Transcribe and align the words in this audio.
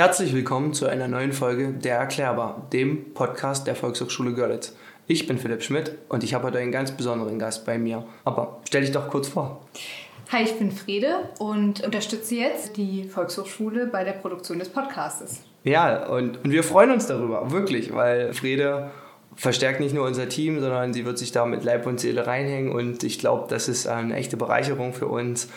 Herzlich 0.00 0.32
willkommen 0.32 0.72
zu 0.72 0.86
einer 0.86 1.08
neuen 1.08 1.34
Folge 1.34 1.74
der 1.74 1.98
Erklärbar, 1.98 2.66
dem 2.72 3.12
Podcast 3.12 3.66
der 3.66 3.76
Volkshochschule 3.76 4.32
Görlitz. 4.32 4.74
Ich 5.06 5.26
bin 5.26 5.36
Philipp 5.36 5.62
Schmidt 5.62 5.94
und 6.08 6.24
ich 6.24 6.32
habe 6.32 6.46
heute 6.46 6.56
einen 6.56 6.72
ganz 6.72 6.92
besonderen 6.92 7.38
Gast 7.38 7.66
bei 7.66 7.76
mir. 7.76 8.06
Aber 8.24 8.62
stell 8.66 8.80
dich 8.80 8.92
doch 8.92 9.10
kurz 9.10 9.28
vor. 9.28 9.60
Hi, 10.32 10.42
ich 10.42 10.54
bin 10.54 10.72
Frede 10.72 11.28
und 11.38 11.84
unterstütze 11.84 12.34
jetzt 12.36 12.78
die 12.78 13.04
Volkshochschule 13.10 13.88
bei 13.88 14.02
der 14.02 14.12
Produktion 14.12 14.58
des 14.58 14.70
Podcastes. 14.70 15.42
Ja, 15.64 16.06
und, 16.06 16.42
und 16.44 16.50
wir 16.50 16.64
freuen 16.64 16.92
uns 16.92 17.06
darüber, 17.06 17.50
wirklich, 17.50 17.92
weil 17.94 18.32
Frede 18.32 18.90
verstärkt 19.36 19.80
nicht 19.80 19.94
nur 19.94 20.06
unser 20.06 20.30
Team, 20.30 20.60
sondern 20.60 20.94
sie 20.94 21.04
wird 21.04 21.18
sich 21.18 21.32
da 21.32 21.44
mit 21.44 21.62
Leib 21.62 21.86
und 21.86 22.00
Seele 22.00 22.26
reinhängen 22.26 22.72
und 22.72 23.04
ich 23.04 23.18
glaube, 23.18 23.48
das 23.50 23.68
ist 23.68 23.86
eine 23.86 24.16
echte 24.16 24.38
Bereicherung 24.38 24.94
für 24.94 25.08
uns. 25.08 25.50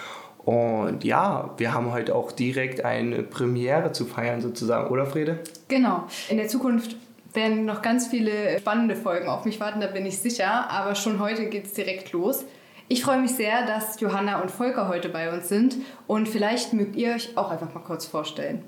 Und 0.45 1.03
ja, 1.03 1.51
wir 1.57 1.73
haben 1.73 1.91
heute 1.91 2.15
auch 2.15 2.31
direkt 2.31 2.83
eine 2.83 3.23
Premiere 3.23 3.91
zu 3.93 4.05
feiern 4.05 4.41
sozusagen, 4.41 4.89
oder 4.89 5.05
Frede? 5.05 5.39
Genau. 5.69 6.03
In 6.29 6.37
der 6.37 6.47
Zukunft 6.47 6.97
werden 7.33 7.65
noch 7.65 7.81
ganz 7.81 8.07
viele 8.07 8.59
spannende 8.59 8.95
Folgen 8.95 9.27
auf 9.27 9.45
mich 9.45 9.59
warten, 9.59 9.79
da 9.79 9.87
bin 9.87 10.05
ich 10.05 10.19
sicher. 10.19 10.69
Aber 10.69 10.95
schon 10.95 11.19
heute 11.19 11.47
geht 11.47 11.65
es 11.65 11.73
direkt 11.73 12.11
los. 12.11 12.45
Ich 12.89 13.03
freue 13.03 13.21
mich 13.21 13.31
sehr, 13.31 13.65
dass 13.65 13.99
Johanna 14.01 14.41
und 14.41 14.51
Volker 14.51 14.89
heute 14.89 15.09
bei 15.09 15.33
uns 15.33 15.47
sind 15.47 15.77
und 16.05 16.27
vielleicht 16.27 16.73
mögt 16.73 16.95
ihr 16.95 17.13
euch 17.13 17.37
auch 17.37 17.49
einfach 17.49 17.73
mal 17.73 17.79
kurz 17.79 18.05
vorstellen. 18.05 18.63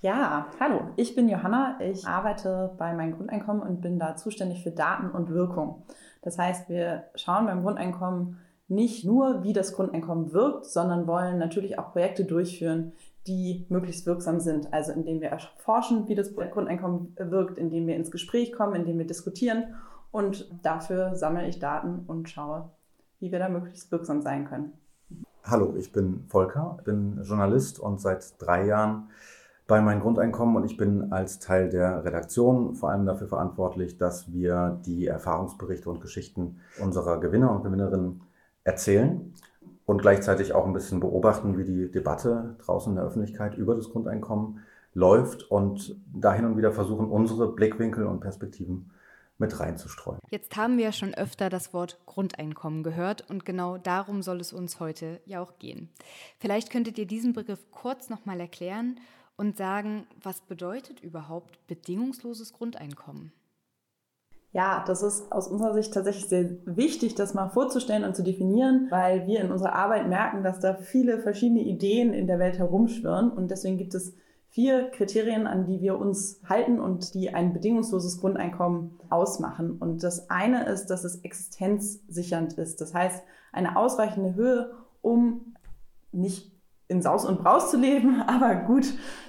Ja, 0.00 0.48
hallo, 0.60 0.90
ich 0.96 1.14
bin 1.14 1.28
Johanna. 1.30 1.78
Ich 1.80 2.06
arbeite 2.06 2.74
bei 2.76 2.92
meinem 2.92 3.16
Grundeinkommen 3.16 3.62
und 3.62 3.80
bin 3.80 3.98
da 3.98 4.16
zuständig 4.16 4.62
für 4.62 4.72
Daten 4.72 5.08
und 5.08 5.30
Wirkung. 5.30 5.84
Das 6.20 6.36
heißt, 6.36 6.68
wir 6.68 7.04
schauen 7.14 7.46
beim 7.46 7.62
Grundeinkommen 7.62 8.38
nicht 8.68 9.04
nur, 9.04 9.42
wie 9.42 9.52
das 9.52 9.72
Grundeinkommen 9.72 10.32
wirkt, 10.32 10.64
sondern 10.66 11.06
wollen 11.06 11.38
natürlich 11.38 11.78
auch 11.78 11.92
Projekte 11.92 12.24
durchführen, 12.24 12.92
die 13.26 13.66
möglichst 13.68 14.06
wirksam 14.06 14.40
sind. 14.40 14.72
Also 14.72 14.92
indem 14.92 15.20
wir 15.20 15.28
erforschen, 15.28 16.08
wie 16.08 16.14
das 16.14 16.34
Grundeinkommen 16.34 17.16
wirkt, 17.18 17.58
indem 17.58 17.86
wir 17.86 17.96
ins 17.96 18.10
Gespräch 18.10 18.52
kommen, 18.52 18.74
indem 18.74 18.98
wir 18.98 19.06
diskutieren. 19.06 19.74
Und 20.10 20.48
dafür 20.62 21.14
sammle 21.14 21.46
ich 21.48 21.58
Daten 21.58 22.04
und 22.06 22.28
schaue, 22.28 22.70
wie 23.20 23.32
wir 23.32 23.38
da 23.38 23.48
möglichst 23.48 23.90
wirksam 23.90 24.22
sein 24.22 24.46
können. 24.46 24.72
Hallo, 25.42 25.74
ich 25.76 25.92
bin 25.92 26.24
Volker, 26.28 26.78
bin 26.84 27.20
Journalist 27.22 27.78
und 27.78 28.00
seit 28.00 28.40
drei 28.40 28.66
Jahren 28.66 29.08
bei 29.66 29.80
meinem 29.80 30.00
Grundeinkommen 30.00 30.56
und 30.56 30.64
ich 30.64 30.76
bin 30.76 31.12
als 31.12 31.38
Teil 31.38 31.70
der 31.70 32.04
Redaktion 32.04 32.74
vor 32.74 32.90
allem 32.90 33.06
dafür 33.06 33.28
verantwortlich, 33.28 33.96
dass 33.96 34.30
wir 34.32 34.78
die 34.84 35.06
Erfahrungsberichte 35.06 35.88
und 35.88 36.00
Geschichten 36.00 36.60
unserer 36.80 37.18
Gewinner 37.18 37.50
und 37.50 37.62
Gewinnerinnen 37.62 38.22
erzählen 38.64 39.32
und 39.86 40.00
gleichzeitig 40.00 40.54
auch 40.54 40.66
ein 40.66 40.72
bisschen 40.72 41.00
beobachten, 41.00 41.58
wie 41.58 41.64
die 41.64 41.90
Debatte 41.90 42.56
draußen 42.64 42.92
in 42.92 42.96
der 42.96 43.04
Öffentlichkeit 43.04 43.56
über 43.56 43.74
das 43.74 43.90
Grundeinkommen 43.90 44.60
läuft 44.94 45.50
und 45.50 45.96
da 46.12 46.32
hin 46.32 46.44
und 46.44 46.56
wieder 46.56 46.72
versuchen, 46.72 47.10
unsere 47.10 47.52
Blickwinkel 47.52 48.06
und 48.06 48.20
Perspektiven 48.20 48.90
mit 49.38 49.58
reinzustreuen. 49.58 50.20
Jetzt 50.30 50.56
haben 50.56 50.78
wir 50.78 50.84
ja 50.84 50.92
schon 50.92 51.12
öfter 51.12 51.50
das 51.50 51.74
Wort 51.74 51.98
Grundeinkommen 52.06 52.82
gehört 52.82 53.28
und 53.28 53.44
genau 53.44 53.78
darum 53.78 54.22
soll 54.22 54.40
es 54.40 54.52
uns 54.52 54.78
heute 54.78 55.20
ja 55.26 55.42
auch 55.42 55.58
gehen. 55.58 55.88
Vielleicht 56.38 56.70
könntet 56.70 56.98
ihr 56.98 57.06
diesen 57.06 57.32
Begriff 57.32 57.70
kurz 57.72 58.08
nochmal 58.08 58.38
erklären 58.40 59.00
und 59.36 59.56
sagen, 59.56 60.06
was 60.22 60.40
bedeutet 60.40 61.00
überhaupt 61.00 61.66
bedingungsloses 61.66 62.52
Grundeinkommen? 62.52 63.32
Ja, 64.54 64.84
das 64.86 65.02
ist 65.02 65.32
aus 65.32 65.48
unserer 65.48 65.74
Sicht 65.74 65.92
tatsächlich 65.92 66.28
sehr 66.28 66.48
wichtig, 66.64 67.16
das 67.16 67.34
mal 67.34 67.48
vorzustellen 67.48 68.04
und 68.04 68.14
zu 68.14 68.22
definieren, 68.22 68.86
weil 68.88 69.26
wir 69.26 69.40
in 69.40 69.50
unserer 69.50 69.74
Arbeit 69.74 70.08
merken, 70.08 70.44
dass 70.44 70.60
da 70.60 70.74
viele 70.74 71.18
verschiedene 71.18 71.62
Ideen 71.62 72.14
in 72.14 72.28
der 72.28 72.38
Welt 72.38 72.56
herumschwirren 72.56 73.32
und 73.32 73.50
deswegen 73.50 73.78
gibt 73.78 73.96
es 73.96 74.14
vier 74.50 74.92
Kriterien, 74.92 75.48
an 75.48 75.66
die 75.66 75.80
wir 75.80 75.98
uns 75.98 76.40
halten 76.48 76.78
und 76.78 77.14
die 77.14 77.34
ein 77.34 77.52
bedingungsloses 77.52 78.20
Grundeinkommen 78.20 78.92
ausmachen. 79.10 79.72
Und 79.78 80.04
das 80.04 80.30
eine 80.30 80.66
ist, 80.66 80.86
dass 80.86 81.02
es 81.02 81.16
existenzsichernd 81.24 82.52
ist. 82.52 82.80
Das 82.80 82.94
heißt, 82.94 83.24
eine 83.52 83.76
ausreichende 83.76 84.36
Höhe, 84.36 84.70
um 85.02 85.56
nicht 86.12 86.52
in 86.88 87.02
Saus 87.02 87.24
und 87.24 87.42
Braus 87.42 87.70
zu 87.70 87.76
leben, 87.76 88.22
aber 88.26 88.54
gut 88.54 88.86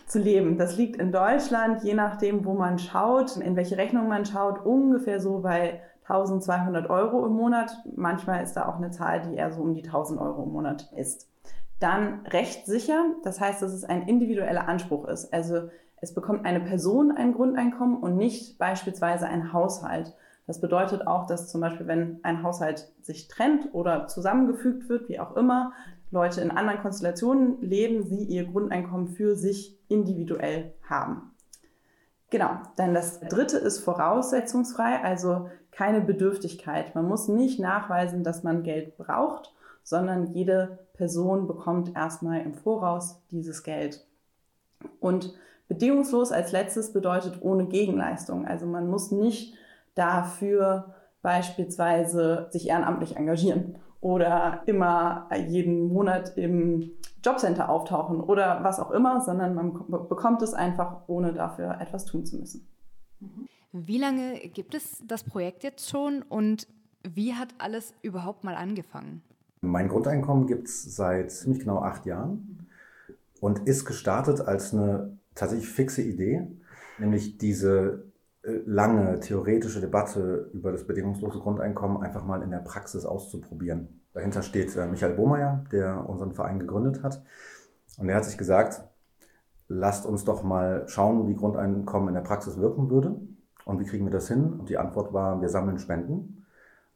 zu 0.08 0.20
leben. 0.20 0.58
Das 0.58 0.78
liegt 0.78 0.98
in 0.98 1.12
Deutschland, 1.12 1.84
je 1.84 1.94
nachdem, 1.94 2.46
wo 2.46 2.54
man 2.54 2.80
schaut, 2.80 3.38
in 3.38 3.56
welche 3.56 3.78
Rechnung 3.78 4.08
man 4.08 4.26
schaut, 4.26 4.66
ungefähr 4.66 5.20
so 5.20 5.40
bei 5.40 5.82
1200 6.08 6.90
Euro 6.90 7.26
im 7.26 7.34
Monat. 7.34 7.72
Manchmal 7.96 8.44
ist 8.44 8.54
da 8.54 8.68
auch 8.68 8.76
eine 8.76 8.92
Zahl, 8.92 9.22
die 9.22 9.36
eher 9.36 9.52
so 9.52 9.62
um 9.62 9.74
die 9.74 9.84
1000 9.84 10.20
Euro 10.20 10.44
im 10.44 10.52
Monat 10.52 10.92
ist. 10.96 11.28
Dann 11.80 12.26
rechtssicher, 12.28 13.04
das 13.24 13.42
heißt, 13.42 13.62
dass 13.62 13.74
es 13.74 13.84
ein 13.84 14.08
individueller 14.08 14.68
Anspruch 14.68 15.08
ist. 15.08 15.34
Also 15.34 15.70
es 16.00 16.14
bekommt 16.14 16.46
eine 16.46 16.60
Person 16.60 17.12
ein 17.12 17.34
Grundeinkommen 17.34 17.98
und 17.98 18.16
nicht 18.18 18.58
beispielsweise 18.60 19.28
ein 19.28 19.52
Haushalt. 19.52 20.14
Das 20.48 20.62
bedeutet 20.62 21.08
auch, 21.08 21.26
dass 21.26 21.50
zum 21.50 21.62
Beispiel, 21.62 21.88
wenn 21.88 22.20
ein 22.22 22.44
Haushalt 22.44 22.94
sich 23.02 23.28
trennt 23.28 23.74
oder 23.74 24.08
zusammengefügt 24.08 24.88
wird, 24.90 25.10
wie 25.10 25.20
auch 25.20 25.36
immer, 25.36 25.74
Leute 26.16 26.42
in 26.42 26.50
anderen 26.50 26.82
Konstellationen 26.82 27.62
leben, 27.62 28.04
sie 28.04 28.24
ihr 28.24 28.46
Grundeinkommen 28.46 29.10
für 29.10 29.36
sich 29.36 29.78
individuell 29.90 30.74
haben. 30.90 31.32
Genau, 32.32 32.58
dann 32.78 32.94
das 32.94 33.20
dritte 33.20 33.58
ist 33.58 33.80
voraussetzungsfrei, 33.80 35.04
also 35.04 35.50
keine 35.72 36.02
Bedürftigkeit. 36.02 36.96
Man 36.96 37.08
muss 37.08 37.28
nicht 37.28 37.60
nachweisen, 37.60 38.24
dass 38.24 38.44
man 38.44 38.64
Geld 38.64 38.98
braucht, 38.98 39.54
sondern 39.84 40.34
jede 40.34 40.80
Person 40.94 41.48
bekommt 41.48 41.96
erstmal 41.96 42.42
im 42.42 42.56
Voraus 42.56 43.22
dieses 43.30 43.62
Geld. 43.62 44.06
Und 45.00 45.34
bedingungslos 45.68 46.32
als 46.32 46.52
letztes 46.52 46.94
bedeutet 46.94 47.42
ohne 47.42 47.66
Gegenleistung. 47.66 48.48
Also 48.48 48.66
man 48.66 48.90
muss 48.90 49.12
nicht 49.12 49.56
dafür 49.94 50.96
beispielsweise 51.22 52.48
sich 52.52 52.70
ehrenamtlich 52.70 53.18
engagieren 53.18 53.78
oder 54.06 54.62
immer 54.68 55.28
jeden 55.48 55.88
Monat 55.88 56.38
im 56.38 56.92
Jobcenter 57.24 57.70
auftauchen 57.70 58.22
oder 58.22 58.64
was 58.64 58.80
auch 58.80 58.92
immer, 58.92 59.20
sondern 59.20 59.56
man 59.56 59.74
bekommt 60.08 60.44
es 60.44 60.54
einfach, 60.54 61.02
ohne 61.08 61.34
dafür 61.34 61.82
etwas 61.82 62.06
tun 62.06 62.24
zu 62.24 62.38
müssen. 62.38 62.68
Wie 63.72 63.98
lange 63.98 64.38
gibt 64.54 64.76
es 64.76 65.04
das 65.08 65.24
Projekt 65.24 65.64
jetzt 65.64 65.90
schon 65.90 66.22
und 66.22 66.68
wie 67.02 67.34
hat 67.34 67.56
alles 67.58 67.96
überhaupt 68.04 68.44
mal 68.44 68.54
angefangen? 68.54 69.24
Mein 69.62 69.88
Grundeinkommen 69.88 70.46
gibt 70.46 70.68
es 70.68 70.96
seit 70.96 71.32
ziemlich 71.32 71.62
genau 71.62 71.80
acht 71.80 72.06
Jahren 72.06 72.68
und 73.42 73.68
ist 73.68 73.86
gestartet 73.86 74.40
als 74.40 74.72
eine 74.72 75.18
tatsächlich 75.34 75.68
fixe 75.68 76.04
Idee, 76.04 76.46
nämlich 77.00 77.40
diese 77.40 78.04
äh, 78.44 78.60
lange 78.68 79.20
theoretische 79.20 79.82
Debatte 79.82 80.52
über 80.54 80.72
das 80.72 80.86
bedingungslose 80.86 81.40
Grundeinkommen 81.40 82.04
einfach 82.04 82.24
mal 82.24 82.44
in 82.44 82.52
der 82.52 82.60
Praxis 82.60 83.04
auszuprobieren. 83.04 83.95
Dahinter 84.16 84.42
steht 84.42 84.76
äh, 84.78 84.88
Michael 84.88 85.14
Bohmeier, 85.14 85.66
der 85.74 86.10
unseren 86.10 86.32
Verein 86.32 86.58
gegründet 86.58 87.04
hat. 87.04 87.22
Und 87.98 88.10
er 88.10 88.16
hat 88.16 88.26
sich 88.26 88.38
gesagt, 88.38 88.82
lasst 89.68 90.06
uns 90.06 90.24
doch 90.24 90.42
mal 90.42 90.88
schauen, 90.88 91.28
wie 91.28 91.36
Grundeinkommen 91.36 92.08
in 92.08 92.16
der 92.16 92.22
Praxis 92.22 92.58
wirken 92.58 92.90
würde 92.90 93.20
und 93.66 93.80
wie 93.80 93.84
kriegen 93.84 94.06
wir 94.06 94.14
das 94.14 94.30
hin. 94.30 94.54
Und 94.54 94.70
die 94.70 94.78
Antwort 94.78 95.12
war, 95.12 95.42
wir 95.42 95.50
sammeln 95.50 95.80
Spenden. 95.80 96.46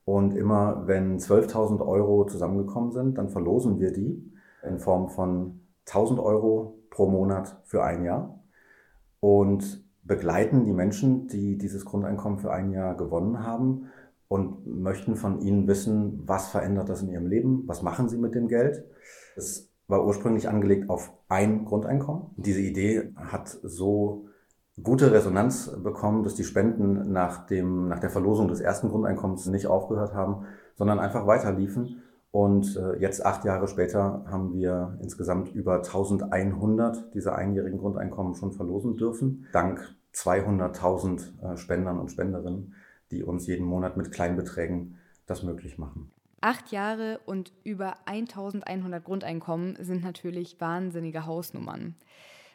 Und 0.06 0.34
immer 0.34 0.88
wenn 0.88 1.20
12.000 1.20 1.86
Euro 1.86 2.26
zusammengekommen 2.26 2.94
sind, 2.94 3.18
dann 3.18 3.30
verlosen 3.30 3.80
wir 3.80 3.92
die 3.92 4.32
in 4.64 4.80
Form 4.80 5.10
von 5.10 5.60
1.000 5.88 6.24
Euro 6.24 6.80
pro 6.90 7.10
Monat 7.10 7.62
für 7.66 7.84
ein 7.84 8.06
Jahr. 8.06 8.40
Und 9.20 9.84
begleiten 10.04 10.64
die 10.64 10.74
Menschen, 10.74 11.28
die 11.28 11.58
dieses 11.58 11.84
Grundeinkommen 11.84 12.40
für 12.40 12.54
ein 12.54 12.72
Jahr 12.72 12.96
gewonnen 12.96 13.46
haben 13.46 13.90
und 14.30 14.66
möchten 14.66 15.16
von 15.16 15.42
ihnen 15.42 15.68
wissen, 15.68 16.22
was 16.26 16.48
verändert 16.48 16.88
das 16.88 17.02
in 17.02 17.10
ihrem 17.10 17.28
Leben, 17.28 17.64
was 17.68 17.82
machen 17.82 18.08
sie 18.08 18.18
mit 18.18 18.36
dem 18.36 18.48
Geld. 18.48 18.86
Es 19.36 19.70
war 19.88 20.06
ursprünglich 20.06 20.48
angelegt 20.48 20.90
auf 20.90 21.12
ein 21.28 21.66
Grundeinkommen. 21.66 22.28
Diese 22.38 22.62
Idee 22.62 23.12
hat 23.16 23.60
so 23.64 24.28
gute 24.82 25.12
Resonanz 25.12 25.76
bekommen, 25.84 26.24
dass 26.24 26.36
die 26.36 26.44
Spenden 26.44 27.12
nach, 27.12 27.48
dem, 27.48 27.88
nach 27.88 28.00
der 28.00 28.12
Verlosung 28.12 28.48
des 28.48 28.62
ersten 28.62 28.90
Grundeinkommens 28.90 29.48
nicht 29.48 29.66
aufgehört 29.66 30.14
haben, 30.14 30.46
sondern 30.76 31.00
einfach 31.00 31.26
weiterliefen. 31.26 32.04
Und 32.32 32.78
äh, 32.78 33.00
jetzt, 33.00 33.26
acht 33.26 33.44
Jahre 33.44 33.68
später, 33.68 34.24
haben 34.28 34.54
wir 34.54 34.98
insgesamt 35.02 35.54
über 35.56 35.78
1100 35.78 37.16
dieser 37.16 37.36
einjährigen 37.36 37.80
Grundeinkommen 37.80 38.36
schon 38.36 38.52
verlosen 38.52 38.96
dürfen, 38.96 39.48
dank 39.52 39.96
200.000 40.14 41.54
äh, 41.54 41.58
Spendern 41.58 42.00
und 42.00 42.12
Spenderinnen, 42.12 42.76
die 43.12 43.24
uns 43.24 43.48
jeden 43.48 43.66
Monat 43.66 43.98
mit 43.98 44.12
Kleinbeträgen 44.12 44.98
das 45.26 45.44
möglich 45.44 45.78
machen. 45.78 46.12
Acht 46.42 46.72
Jahre 46.72 47.20
und 47.26 47.52
über 47.64 47.96
1100 48.06 49.04
Grundeinkommen 49.04 49.76
sind 49.80 50.04
natürlich 50.04 50.60
wahnsinnige 50.62 51.26
Hausnummern. 51.26 51.96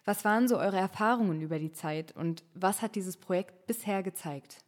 Was 0.07 0.25
waren 0.25 0.49
so 0.49 0.59
eure 0.59 0.79
Erfahrungen 0.79 1.41
über 1.41 1.59
die 1.59 1.73
Zeit 1.73 2.15
und 2.17 2.45
was 2.55 2.83
hat 2.83 2.95
dieses 2.95 3.17
Projekt 3.17 3.67
bisher 3.67 4.03
gezeigt? 4.03 4.65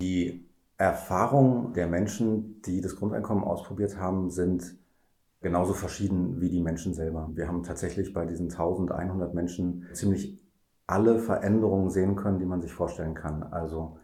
Die 0.00 0.48
Erfahrungen 0.78 1.72
der 1.72 1.86
Menschen, 1.86 2.60
die 2.62 2.80
das 2.80 2.96
Grundeinkommen 2.96 3.44
ausprobiert 3.44 3.98
haben, 3.98 4.30
sind 4.30 4.76
genauso 5.40 5.72
verschieden 5.72 6.40
wie 6.40 6.50
die 6.50 6.60
Menschen 6.60 6.92
selber. 6.92 7.30
Wir 7.32 7.48
haben 7.48 7.62
tatsächlich 7.62 8.12
bei 8.12 8.26
diesen 8.26 8.50
1100 8.50 9.32
Menschen 9.34 9.86
ziemlich 9.92 10.38
alle 10.86 11.18
Veränderungen 11.18 11.90
sehen 11.90 12.16
können, 12.16 12.38
die 12.38 12.44
man 12.44 12.60
sich 12.60 12.72
vorstellen 12.72 13.14
kann. 13.14 13.42
Also 13.42 13.98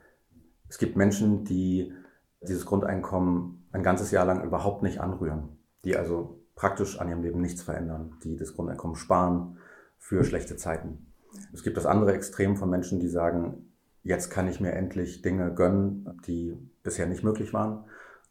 es 0.72 0.78
gibt 0.78 0.96
Menschen, 0.96 1.44
die 1.44 1.92
dieses 2.40 2.64
Grundeinkommen 2.64 3.66
ein 3.72 3.82
ganzes 3.82 4.10
Jahr 4.10 4.24
lang 4.24 4.42
überhaupt 4.42 4.82
nicht 4.82 5.02
anrühren, 5.02 5.58
die 5.84 5.98
also 5.98 6.40
praktisch 6.54 6.98
an 6.98 7.10
ihrem 7.10 7.22
Leben 7.22 7.42
nichts 7.42 7.60
verändern, 7.60 8.14
die 8.24 8.36
das 8.36 8.54
Grundeinkommen 8.54 8.96
sparen 8.96 9.58
für 9.98 10.24
schlechte 10.24 10.56
Zeiten. 10.56 11.12
Es 11.52 11.62
gibt 11.62 11.76
das 11.76 11.84
andere 11.84 12.14
Extrem 12.14 12.56
von 12.56 12.70
Menschen, 12.70 13.00
die 13.00 13.08
sagen, 13.08 13.70
jetzt 14.02 14.30
kann 14.30 14.48
ich 14.48 14.60
mir 14.60 14.72
endlich 14.72 15.20
Dinge 15.20 15.52
gönnen, 15.52 16.18
die 16.26 16.56
bisher 16.82 17.04
nicht 17.04 17.22
möglich 17.22 17.52
waren 17.52 17.84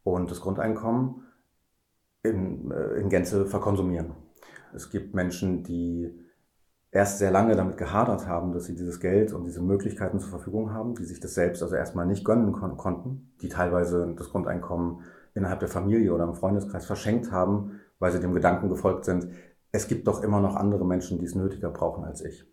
und 0.03 0.31
das 0.31 0.41
Grundeinkommen 0.41 1.27
in, 2.23 2.71
äh, 2.71 2.95
in 2.95 3.09
Gänze 3.09 3.45
verkonsumieren. 3.45 4.15
Es 4.73 4.89
gibt 4.89 5.13
Menschen, 5.13 5.61
die 5.63 6.09
erst 6.91 7.19
sehr 7.19 7.31
lange 7.31 7.55
damit 7.55 7.77
gehadert 7.77 8.27
haben, 8.27 8.51
dass 8.51 8.65
sie 8.65 8.75
dieses 8.75 8.99
Geld 8.99 9.33
und 9.33 9.45
diese 9.45 9.61
Möglichkeiten 9.61 10.19
zur 10.19 10.29
Verfügung 10.29 10.73
haben, 10.73 10.95
die 10.95 11.05
sich 11.05 11.19
das 11.19 11.33
selbst 11.33 11.63
also 11.63 11.75
erstmal 11.75 12.05
nicht 12.05 12.25
gönnen 12.25 12.51
kon 12.51 12.77
konnten, 12.77 13.31
die 13.41 13.49
teilweise 13.49 14.13
das 14.17 14.29
Grundeinkommen 14.29 15.01
innerhalb 15.33 15.61
der 15.61 15.69
Familie 15.69 16.13
oder 16.13 16.25
im 16.25 16.35
Freundeskreis 16.35 16.85
verschenkt 16.85 17.31
haben, 17.31 17.79
weil 17.99 18.11
sie 18.11 18.19
dem 18.19 18.33
Gedanken 18.33 18.67
gefolgt 18.67 19.05
sind, 19.05 19.29
es 19.71 19.87
gibt 19.87 20.07
doch 20.07 20.21
immer 20.21 20.41
noch 20.41 20.57
andere 20.57 20.85
Menschen, 20.85 21.17
die 21.19 21.25
es 21.25 21.35
nötiger 21.35 21.69
brauchen 21.69 22.03
als 22.03 22.21
ich. 22.21 22.45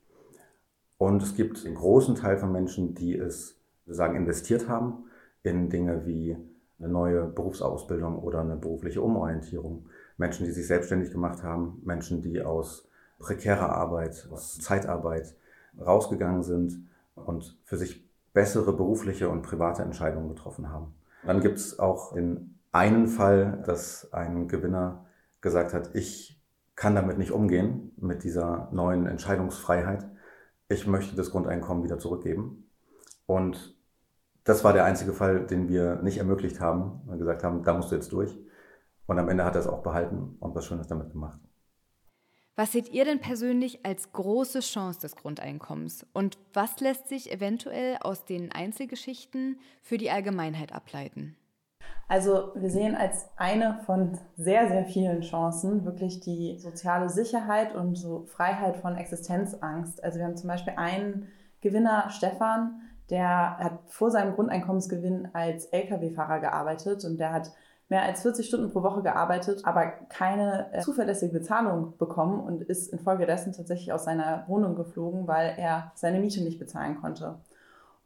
Und 0.99 1.23
es 1.23 1.35
gibt 1.35 1.65
einen 1.67 1.75
großen 1.75 2.15
Teil 2.15 2.39
von 2.39 2.53
Menschen, 2.53 2.95
die 2.95 3.17
es 3.17 3.61
sozusagen 3.87 4.17
investiert 4.17 4.69
haben 4.69 5.05
in 5.43 5.69
Dinge 5.69 6.07
wie 6.07 6.37
eine 6.79 6.89
neue 6.89 7.25
Berufsausbildung 7.25 8.19
oder 8.19 8.41
eine 8.41 8.57
berufliche 8.57 9.03
Umorientierung. 9.03 9.87
Menschen, 10.17 10.47
die 10.47 10.53
sich 10.53 10.67
selbstständig 10.67 11.11
gemacht 11.11 11.43
haben, 11.43 11.81
Menschen, 11.85 12.23
die 12.23 12.41
aus 12.41 12.88
prekärer 13.19 13.71
Arbeit, 13.71 14.29
aus 14.31 14.59
Zeitarbeit 14.59 15.35
rausgegangen 15.79 16.43
sind 16.43 16.89
und 17.15 17.59
für 17.65 17.77
sich 17.77 18.09
bessere 18.33 18.73
berufliche 18.73 19.29
und 19.29 19.43
private 19.43 19.83
Entscheidungen 19.83 20.29
getroffen 20.29 20.71
haben. 20.71 20.95
Dann 21.25 21.41
gibt 21.41 21.59
es 21.59 21.79
auch 21.79 22.15
den 22.15 22.59
einen 22.73 23.09
Fall, 23.09 23.63
dass 23.67 24.13
ein 24.13 24.49
Gewinner 24.49 25.07
gesagt 25.41 25.75
hat, 25.75 25.95
ich 25.95 26.41
kann 26.77 26.95
damit 26.95 27.19
nicht 27.19 27.33
umgehen, 27.33 27.93
mit 27.97 28.23
dieser 28.23 28.69
neuen 28.71 29.07
Entscheidungsfreiheit. 29.07 30.07
Ich 30.69 30.87
möchte 30.87 31.17
das 31.17 31.31
Grundeinkommen 31.31 31.83
wieder 31.83 31.99
zurückgeben. 31.99 32.71
Und 33.27 33.77
das 34.45 34.63
war 34.63 34.73
der 34.73 34.85
einzige 34.85 35.13
Fall, 35.13 35.45
den 35.45 35.69
wir 35.69 35.97
nicht 35.97 36.19
ermöglicht 36.19 36.61
haben 36.61 37.03
und 37.07 37.19
gesagt 37.19 37.43
haben, 37.43 37.65
da 37.65 37.75
musst 37.75 37.91
du 37.91 37.97
jetzt 37.97 38.13
durch. 38.13 38.39
Und 39.07 39.19
am 39.19 39.29
Ende 39.29 39.45
hat 39.45 39.57
er 39.57 39.61
es 39.61 39.67
auch 39.67 39.83
behalten 39.83 40.37
und 40.39 40.55
was 40.55 40.67
Schönes 40.67 40.87
damit 40.87 41.11
gemacht. 41.11 41.41
Was 42.59 42.73
seht 42.73 42.89
ihr 42.89 43.05
denn 43.05 43.21
persönlich 43.21 43.87
als 43.87 44.11
große 44.11 44.59
Chance 44.59 45.03
des 45.03 45.15
Grundeinkommens? 45.15 46.05
Und 46.13 46.39
was 46.53 46.81
lässt 46.81 47.07
sich 47.07 47.31
eventuell 47.31 47.99
aus 48.01 48.25
den 48.25 48.51
Einzelgeschichten 48.51 49.61
für 49.81 49.97
die 49.97 50.11
Allgemeinheit 50.11 50.73
ableiten? 50.73 51.37
Also 52.09 52.51
wir 52.57 52.69
sehen 52.69 52.97
als 52.97 53.29
eine 53.37 53.79
von 53.87 54.19
sehr, 54.37 54.67
sehr 54.67 54.85
vielen 54.87 55.21
Chancen 55.21 55.85
wirklich 55.85 56.19
die 56.19 56.59
soziale 56.59 57.09
Sicherheit 57.09 57.77
und 57.77 57.95
so 57.95 58.25
Freiheit 58.25 58.77
von 58.79 58.97
Existenzangst. 58.97 60.03
Also 60.03 60.19
wir 60.19 60.25
haben 60.25 60.37
zum 60.37 60.49
Beispiel 60.49 60.75
einen 60.77 61.29
Gewinner, 61.61 62.11
Stefan, 62.11 62.81
der 63.09 63.57
hat 63.59 63.79
vor 63.87 64.11
seinem 64.11 64.35
Grundeinkommensgewinn 64.35 65.29
als 65.33 65.67
Lkw-Fahrer 65.67 66.41
gearbeitet 66.41 67.05
und 67.05 67.19
der 67.19 67.33
hat 67.33 67.53
mehr 67.89 68.03
als 68.03 68.23
40 68.23 68.47
Stunden 68.47 68.71
pro 68.71 68.83
Woche 68.83 69.03
gearbeitet, 69.03 69.65
aber 69.65 69.87
keine 69.87 70.73
äh, 70.73 70.81
zuverlässige 70.81 71.33
Bezahlung 71.33 71.97
bekommen 71.97 72.41
und 72.41 72.63
ist 72.63 72.93
infolgedessen 72.93 73.53
tatsächlich 73.53 73.93
aus 73.93 74.05
seiner 74.05 74.45
Wohnung 74.47 74.77
geflogen, 74.77 75.27
weil 75.27 75.55
er 75.57 75.93
seine 75.95 76.21
Miete 76.21 76.43
nicht 76.43 76.59
bezahlen 76.59 77.01
konnte. 77.01 77.37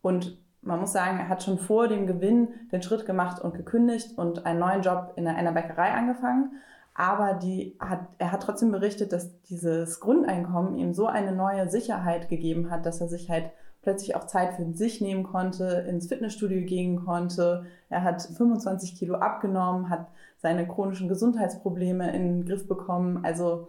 Und 0.00 0.38
man 0.62 0.78
muss 0.78 0.92
sagen, 0.92 1.18
er 1.18 1.28
hat 1.28 1.42
schon 1.42 1.58
vor 1.58 1.88
dem 1.88 2.06
Gewinn 2.06 2.48
den 2.70 2.82
Schritt 2.82 3.04
gemacht 3.04 3.42
und 3.42 3.54
gekündigt 3.54 4.16
und 4.16 4.46
einen 4.46 4.60
neuen 4.60 4.82
Job 4.82 5.12
in 5.16 5.26
einer 5.26 5.52
Bäckerei 5.52 5.90
angefangen. 5.90 6.52
Aber 6.94 7.34
die 7.34 7.76
hat, 7.80 8.00
er 8.18 8.30
hat 8.30 8.42
trotzdem 8.42 8.70
berichtet, 8.70 9.12
dass 9.12 9.42
dieses 9.44 9.98
Grundeinkommen 9.98 10.76
ihm 10.76 10.94
so 10.94 11.06
eine 11.06 11.32
neue 11.32 11.68
Sicherheit 11.68 12.28
gegeben 12.28 12.70
hat, 12.70 12.86
dass 12.86 13.00
er 13.00 13.08
sich 13.08 13.30
halt 13.30 13.50
plötzlich 13.82 14.14
auch 14.14 14.26
Zeit 14.26 14.54
für 14.54 14.72
sich 14.72 15.00
nehmen 15.00 15.24
konnte, 15.24 15.84
ins 15.88 16.06
Fitnessstudio 16.06 16.64
gehen 16.64 17.04
konnte. 17.04 17.66
Er 17.90 18.04
hat 18.04 18.22
25 18.22 18.94
Kilo 18.94 19.16
abgenommen, 19.16 19.90
hat 19.90 20.08
seine 20.38 20.66
chronischen 20.66 21.08
Gesundheitsprobleme 21.08 22.14
in 22.14 22.22
den 22.22 22.46
Griff 22.46 22.66
bekommen. 22.68 23.24
Also, 23.24 23.68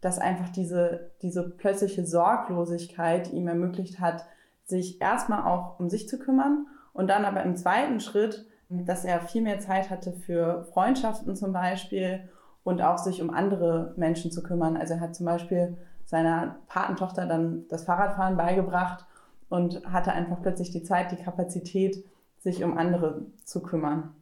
dass 0.00 0.18
einfach 0.18 0.50
diese, 0.50 1.12
diese 1.22 1.48
plötzliche 1.48 2.06
Sorglosigkeit 2.06 3.32
ihm 3.32 3.48
ermöglicht 3.48 4.00
hat, 4.00 4.26
sich 4.64 5.00
erstmal 5.00 5.44
auch 5.44 5.78
um 5.80 5.88
sich 5.88 6.08
zu 6.08 6.18
kümmern 6.18 6.66
und 6.92 7.08
dann 7.08 7.24
aber 7.24 7.42
im 7.42 7.56
zweiten 7.56 8.00
Schritt, 8.00 8.46
dass 8.68 9.04
er 9.04 9.20
viel 9.20 9.42
mehr 9.42 9.60
Zeit 9.60 9.90
hatte 9.90 10.12
für 10.12 10.64
Freundschaften 10.72 11.36
zum 11.36 11.52
Beispiel 11.52 12.28
und 12.64 12.82
auch 12.82 12.98
sich 12.98 13.22
um 13.22 13.30
andere 13.30 13.92
Menschen 13.96 14.30
zu 14.30 14.42
kümmern. 14.42 14.76
Also 14.76 14.94
er 14.94 15.00
hat 15.00 15.14
zum 15.14 15.26
Beispiel 15.26 15.76
seiner 16.04 16.56
Patentochter 16.68 17.26
dann 17.26 17.66
das 17.68 17.84
Fahrradfahren 17.84 18.36
beigebracht 18.36 19.06
und 19.52 19.84
hatte 19.92 20.12
einfach 20.12 20.40
plötzlich 20.40 20.70
die 20.70 20.82
Zeit, 20.82 21.12
die 21.12 21.22
Kapazität, 21.22 22.04
sich 22.40 22.64
um 22.64 22.78
andere 22.78 23.26
zu 23.44 23.62
kümmern. 23.62 24.14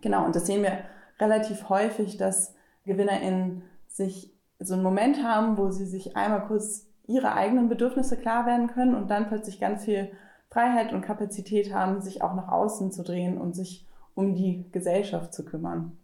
Genau, 0.00 0.26
und 0.26 0.36
das 0.36 0.46
sehen 0.46 0.62
wir 0.62 0.80
relativ 1.20 1.68
häufig, 1.68 2.16
dass 2.16 2.54
GewinnerInnen 2.84 3.62
sich 3.88 4.34
so 4.58 4.74
einen 4.74 4.82
Moment 4.82 5.22
haben, 5.22 5.56
wo 5.56 5.70
sie 5.70 5.86
sich 5.86 6.16
einmal 6.16 6.46
kurz 6.46 6.86
ihre 7.06 7.34
eigenen 7.34 7.68
Bedürfnisse 7.68 8.16
klar 8.16 8.46
werden 8.46 8.66
können 8.66 8.94
und 8.94 9.08
dann 9.08 9.28
plötzlich 9.28 9.60
ganz 9.60 9.84
viel 9.84 10.10
Freiheit 10.50 10.92
und 10.92 11.02
Kapazität 11.02 11.72
haben, 11.72 12.00
sich 12.00 12.22
auch 12.22 12.34
nach 12.34 12.48
außen 12.48 12.90
zu 12.90 13.02
drehen 13.02 13.38
und 13.38 13.54
sich 13.54 13.86
um 14.14 14.34
die 14.34 14.64
Gesellschaft 14.72 15.32
zu 15.32 15.44
kümmern. 15.44 15.96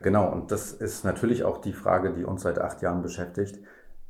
Genau, 0.00 0.30
und 0.30 0.50
das 0.50 0.72
ist 0.72 1.04
natürlich 1.04 1.44
auch 1.44 1.58
die 1.58 1.72
Frage, 1.72 2.12
die 2.12 2.24
uns 2.24 2.42
seit 2.42 2.58
acht 2.58 2.80
Jahren 2.82 3.02
beschäftigt. 3.02 3.58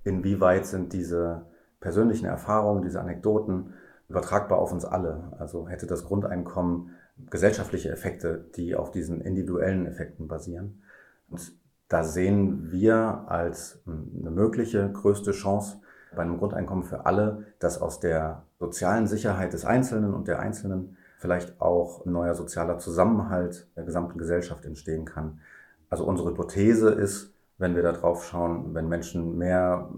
Inwieweit 0.05 0.67
sind 0.67 0.93
diese 0.93 1.47
persönlichen 1.81 2.27
Erfahrungen, 2.27 2.83
diese 2.83 3.01
Anekdoten 3.01 3.75
übertragbar 4.09 4.59
auf 4.59 4.73
uns 4.73 4.85
alle. 4.85 5.33
Also 5.39 5.69
hätte 5.69 5.87
das 5.87 6.05
Grundeinkommen 6.05 6.91
gesellschaftliche 7.31 7.91
Effekte, 7.91 8.45
die 8.57 8.75
auf 8.75 8.91
diesen 8.91 9.21
individuellen 9.21 9.87
Effekten 9.87 10.29
basieren. 10.29 10.83
Und 11.29 11.53
da 11.89 12.05
sehen 12.05 12.71
wir 12.71 13.25
als 13.27 13.83
eine 13.87 14.31
mögliche 14.31 14.91
größte 14.91 15.33
Chance 15.33 15.81
bei 16.15 16.23
einem 16.23 16.39
Grundeinkommen 16.39 16.85
für 16.85 17.07
alle, 17.07 17.47
dass 17.59 17.81
aus 17.81 18.01
der 18.01 18.45
sozialen 18.59 19.07
Sicherheit 19.07 19.53
des 19.53 19.65
Einzelnen 19.65 20.15
und 20.15 20.29
der 20.29 20.41
Einzelnen 20.41 20.97
vielleicht 21.19 21.61
auch 21.61 22.07
ein 22.07 22.13
neuer 22.13 22.35
sozialer 22.35 22.79
Zusammenhalt 22.79 23.69
der 23.77 23.85
gesamten 23.85 24.19
Gesellschaft 24.19 24.65
entstehen 24.65 25.05
kann. 25.05 25.41
Also 25.89 26.05
unsere 26.05 26.31
Hypothese 26.31 26.91
ist, 26.91 27.33
wenn 27.61 27.77
wir 27.77 27.83
da 27.83 27.93
drauf 27.93 28.25
schauen, 28.25 28.75
wenn 28.75 28.89
Menschen 28.89 29.37
mehr 29.37 29.91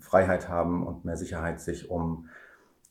Freiheit 0.00 0.48
haben 0.48 0.86
und 0.86 1.04
mehr 1.04 1.16
Sicherheit 1.16 1.60
sich 1.60 1.90
um 1.90 2.28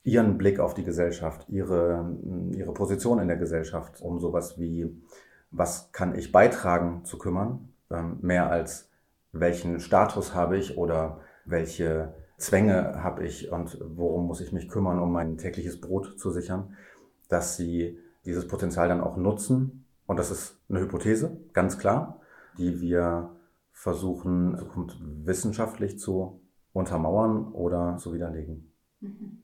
ihren 0.03 0.37
Blick 0.37 0.59
auf 0.59 0.75
die 0.75 0.83
Gesellschaft, 0.83 1.49
ihre, 1.49 2.15
ihre 2.51 2.73
Position 2.73 3.19
in 3.19 3.27
der 3.27 3.37
Gesellschaft, 3.37 4.01
um 4.01 4.19
sowas 4.19 4.59
wie, 4.59 4.95
was 5.49 5.91
kann 5.91 6.15
ich 6.15 6.31
beitragen, 6.31 7.03
zu 7.05 7.17
kümmern, 7.17 7.73
ähm, 7.89 8.19
mehr 8.21 8.51
als 8.51 8.89
welchen 9.31 9.79
Status 9.79 10.35
habe 10.35 10.57
ich 10.57 10.77
oder 10.77 11.21
welche 11.45 12.13
Zwänge 12.37 13.03
habe 13.03 13.25
ich 13.25 13.51
und 13.51 13.79
worum 13.81 14.27
muss 14.27 14.41
ich 14.41 14.53
mich 14.53 14.69
kümmern, 14.69 14.99
um 14.99 15.11
mein 15.11 15.37
tägliches 15.37 15.81
Brot 15.81 16.19
zu 16.19 16.29
sichern, 16.29 16.75
dass 17.29 17.57
sie 17.57 17.99
dieses 18.25 18.47
Potenzial 18.47 18.87
dann 18.87 19.01
auch 19.01 19.17
nutzen. 19.17 19.85
Und 20.05 20.17
das 20.19 20.29
ist 20.29 20.59
eine 20.69 20.81
Hypothese, 20.81 21.37
ganz 21.53 21.79
klar, 21.79 22.21
die 22.57 22.79
wir 22.79 23.31
versuchen, 23.79 24.57
Zukunft 24.57 24.97
wissenschaftlich 24.99 25.97
zu 25.97 26.41
untermauern 26.73 27.53
oder 27.53 27.95
zu 27.97 28.13
widerlegen. 28.13 28.73
Mhm. 28.99 29.41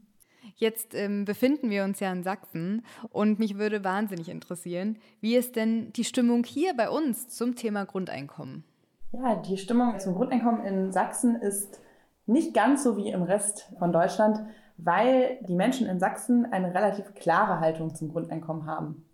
Jetzt 0.57 0.93
ähm, 0.93 1.25
befinden 1.25 1.69
wir 1.69 1.85
uns 1.85 2.01
ja 2.01 2.11
in 2.11 2.23
Sachsen 2.23 2.85
und 3.09 3.39
mich 3.39 3.57
würde 3.57 3.83
wahnsinnig 3.83 4.29
interessieren, 4.29 4.97
wie 5.21 5.35
ist 5.35 5.55
denn 5.55 5.91
die 5.93 6.03
Stimmung 6.03 6.43
hier 6.43 6.75
bei 6.75 6.89
uns 6.89 7.29
zum 7.29 7.55
Thema 7.55 7.85
Grundeinkommen? 7.85 8.65
Ja, 9.11 9.35
die 9.37 9.57
Stimmung 9.57 9.97
zum 9.99 10.15
Grundeinkommen 10.15 10.65
in 10.65 10.91
Sachsen 10.91 11.35
ist 11.35 11.79
nicht 12.25 12.53
ganz 12.53 12.83
so 12.83 12.97
wie 12.97 13.11
im 13.11 13.23
Rest 13.23 13.73
von 13.79 13.93
Deutschland, 13.93 14.39
weil 14.77 15.39
die 15.47 15.55
Menschen 15.55 15.87
in 15.87 15.99
Sachsen 15.99 16.45
eine 16.45 16.73
relativ 16.73 17.13
klare 17.15 17.61
Haltung 17.61 17.95
zum 17.95 18.11
Grundeinkommen 18.11 18.65
haben. 18.65 19.05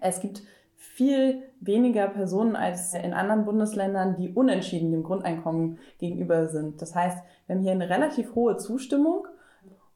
Es 0.00 0.20
gibt 0.20 0.42
viel 0.78 1.42
weniger 1.60 2.06
Personen 2.06 2.54
als 2.54 2.94
in 2.94 3.12
anderen 3.12 3.44
Bundesländern, 3.44 4.16
die 4.16 4.32
unentschieden 4.32 4.92
dem 4.92 5.02
Grundeinkommen 5.02 5.78
gegenüber 5.98 6.46
sind. 6.48 6.80
Das 6.80 6.94
heißt, 6.94 7.18
wir 7.46 7.56
haben 7.56 7.62
hier 7.62 7.72
eine 7.72 7.90
relativ 7.90 8.34
hohe 8.36 8.56
Zustimmung 8.56 9.26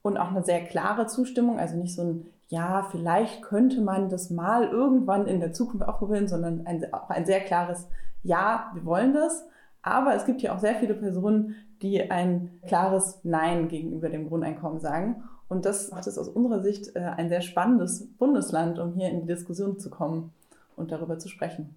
und 0.02 0.16
auch 0.16 0.32
eine 0.32 0.44
sehr 0.44 0.64
klare 0.64 1.06
Zustimmung, 1.06 1.58
also 1.58 1.76
nicht 1.76 1.94
so 1.94 2.02
ein 2.02 2.26
ja, 2.48 2.86
vielleicht 2.90 3.40
könnte 3.40 3.80
man 3.80 4.10
das 4.10 4.28
mal 4.28 4.68
irgendwann 4.68 5.26
in 5.26 5.40
der 5.40 5.54
Zukunft 5.54 5.88
auch 5.88 5.98
probieren, 5.98 6.28
sondern 6.28 6.66
ein, 6.66 6.92
auch 6.92 7.08
ein 7.08 7.24
sehr 7.24 7.40
klares 7.40 7.88
Ja, 8.22 8.70
wir 8.74 8.84
wollen 8.84 9.14
das. 9.14 9.46
Aber 9.80 10.14
es 10.14 10.26
gibt 10.26 10.42
hier 10.42 10.54
auch 10.54 10.58
sehr 10.58 10.74
viele 10.74 10.92
Personen, 10.92 11.56
die 11.80 12.10
ein 12.10 12.50
klares 12.66 13.20
Nein 13.22 13.68
gegenüber 13.68 14.10
dem 14.10 14.28
Grundeinkommen 14.28 14.80
sagen. 14.80 15.24
Und 15.48 15.64
das 15.64 15.92
macht 15.92 16.06
es 16.06 16.18
aus 16.18 16.28
unserer 16.28 16.62
Sicht 16.62 16.94
äh, 16.94 17.00
ein 17.00 17.30
sehr 17.30 17.40
spannendes 17.40 18.06
Bundesland, 18.18 18.78
um 18.78 18.92
hier 18.92 19.08
in 19.08 19.22
die 19.22 19.26
Diskussion 19.28 19.78
zu 19.78 19.88
kommen 19.88 20.34
und 20.82 20.92
darüber 20.92 21.18
zu 21.18 21.28
sprechen. 21.28 21.76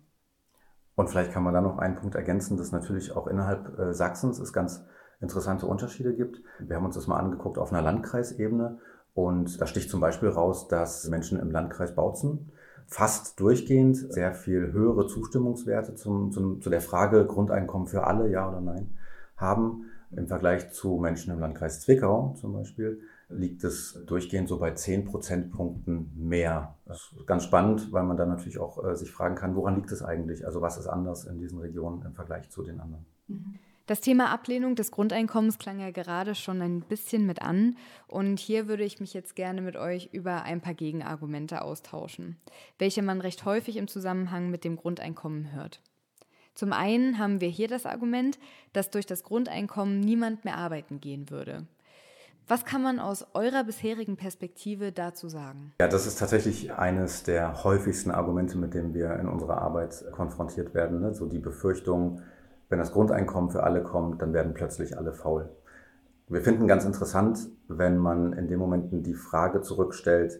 Und 0.95 1.09
vielleicht 1.09 1.31
kann 1.31 1.43
man 1.43 1.53
da 1.53 1.61
noch 1.61 1.77
einen 1.77 1.95
Punkt 1.95 2.15
ergänzen, 2.15 2.57
dass 2.57 2.71
natürlich 2.71 3.15
auch 3.15 3.27
innerhalb 3.27 3.77
äh, 3.77 3.93
Sachsens 3.93 4.39
es 4.39 4.53
ganz 4.53 4.85
interessante 5.21 5.65
Unterschiede 5.65 6.13
gibt. 6.13 6.41
Wir 6.59 6.75
haben 6.75 6.85
uns 6.85 6.95
das 6.95 7.07
mal 7.07 7.17
angeguckt 7.17 7.57
auf 7.57 7.71
einer 7.71 7.81
Landkreisebene 7.81 8.79
und 9.13 9.61
da 9.61 9.67
sticht 9.67 9.89
zum 9.89 10.01
Beispiel 10.01 10.29
raus, 10.29 10.67
dass 10.67 11.07
Menschen 11.07 11.39
im 11.39 11.51
Landkreis 11.51 11.95
Bautzen 11.95 12.51
fast 12.87 13.39
durchgehend 13.39 13.97
sehr 13.97 14.33
viel 14.33 14.71
höhere 14.71 15.07
Zustimmungswerte 15.07 15.95
zum, 15.95 16.31
zum, 16.31 16.61
zu 16.61 16.69
der 16.69 16.81
Frage 16.81 17.25
Grundeinkommen 17.25 17.87
für 17.87 18.05
alle, 18.05 18.29
ja 18.29 18.47
oder 18.47 18.61
nein, 18.61 18.97
haben. 19.37 19.85
Im 20.11 20.27
Vergleich 20.27 20.71
zu 20.71 20.97
Menschen 20.97 21.33
im 21.33 21.39
Landkreis 21.39 21.81
Zwickau 21.81 22.35
zum 22.39 22.53
Beispiel 22.53 23.01
liegt 23.29 23.63
es 23.63 23.99
durchgehend 24.05 24.47
so 24.47 24.59
bei 24.59 24.71
10 24.71 25.05
Prozentpunkten 25.05 26.11
mehr. 26.15 26.75
Das 26.85 27.13
ist 27.17 27.27
ganz 27.27 27.43
spannend, 27.43 27.91
weil 27.91 28.03
man 28.03 28.17
dann 28.17 28.29
natürlich 28.29 28.59
auch 28.59 28.83
äh, 28.83 28.95
sich 28.95 29.11
fragen 29.11 29.35
kann, 29.35 29.55
woran 29.55 29.75
liegt 29.75 29.91
es 29.91 30.03
eigentlich? 30.03 30.45
Also 30.45 30.61
was 30.61 30.77
ist 30.77 30.87
anders 30.87 31.25
in 31.25 31.39
diesen 31.39 31.59
Regionen 31.59 32.03
im 32.03 32.13
Vergleich 32.13 32.49
zu 32.49 32.63
den 32.63 32.79
anderen? 32.79 33.05
Mhm. 33.27 33.59
Das 33.87 34.01
Thema 34.01 34.31
Ablehnung 34.31 34.73
des 34.73 34.89
Grundeinkommens 34.89 35.59
klang 35.59 35.79
ja 35.79 35.91
gerade 35.91 36.33
schon 36.33 36.59
ein 36.63 36.81
bisschen 36.81 37.27
mit 37.27 37.43
an. 37.43 37.77
Und 38.07 38.39
hier 38.39 38.67
würde 38.67 38.83
ich 38.83 38.99
mich 38.99 39.13
jetzt 39.13 39.35
gerne 39.35 39.61
mit 39.61 39.75
euch 39.75 40.09
über 40.11 40.41
ein 40.41 40.59
paar 40.59 40.73
Gegenargumente 40.73 41.61
austauschen, 41.61 42.37
welche 42.79 43.03
man 43.03 43.21
recht 43.21 43.45
häufig 43.45 43.77
im 43.77 43.87
Zusammenhang 43.87 44.49
mit 44.49 44.63
dem 44.63 44.75
Grundeinkommen 44.75 45.51
hört. 45.51 45.81
Zum 46.55 46.73
einen 46.73 47.19
haben 47.19 47.41
wir 47.41 47.49
hier 47.49 47.67
das 47.67 47.85
Argument, 47.85 48.39
dass 48.73 48.89
durch 48.89 49.05
das 49.05 49.23
Grundeinkommen 49.23 49.99
niemand 49.99 50.45
mehr 50.45 50.57
arbeiten 50.57 50.99
gehen 50.99 51.29
würde. 51.29 51.67
Was 52.47 52.63
kann 52.63 52.83
man 52.83 52.99
aus 52.99 53.25
eurer 53.33 53.63
bisherigen 53.63 54.17
Perspektive 54.17 54.91
dazu 54.91 55.29
sagen? 55.29 55.73
Ja, 55.81 55.87
das 55.87 56.05
ist 56.05 56.19
tatsächlich 56.19 56.73
eines 56.73 57.23
der 57.23 57.63
häufigsten 57.63 58.11
Argumente, 58.11 58.55
mit 58.55 58.75
denen 58.75 58.93
wir 58.93 59.15
in 59.15 59.27
unserer 59.27 59.63
Arbeit 59.63 60.05
konfrontiert 60.11 60.75
werden. 60.75 61.01
Ne? 61.01 61.15
So 61.15 61.25
die 61.25 61.39
Befürchtung, 61.39 62.21
wenn 62.69 62.77
das 62.77 62.91
Grundeinkommen 62.91 63.49
für 63.49 63.63
alle 63.63 63.81
kommt, 63.81 64.21
dann 64.21 64.33
werden 64.33 64.53
plötzlich 64.53 64.95
alle 64.95 65.11
faul. 65.11 65.49
Wir 66.27 66.41
finden 66.41 66.67
ganz 66.67 66.85
interessant, 66.85 67.39
wenn 67.67 67.97
man 67.97 68.33
in 68.33 68.47
dem 68.47 68.59
Moment 68.59 68.89
die 68.91 69.13
Frage 69.15 69.61
zurückstellt, 69.61 70.39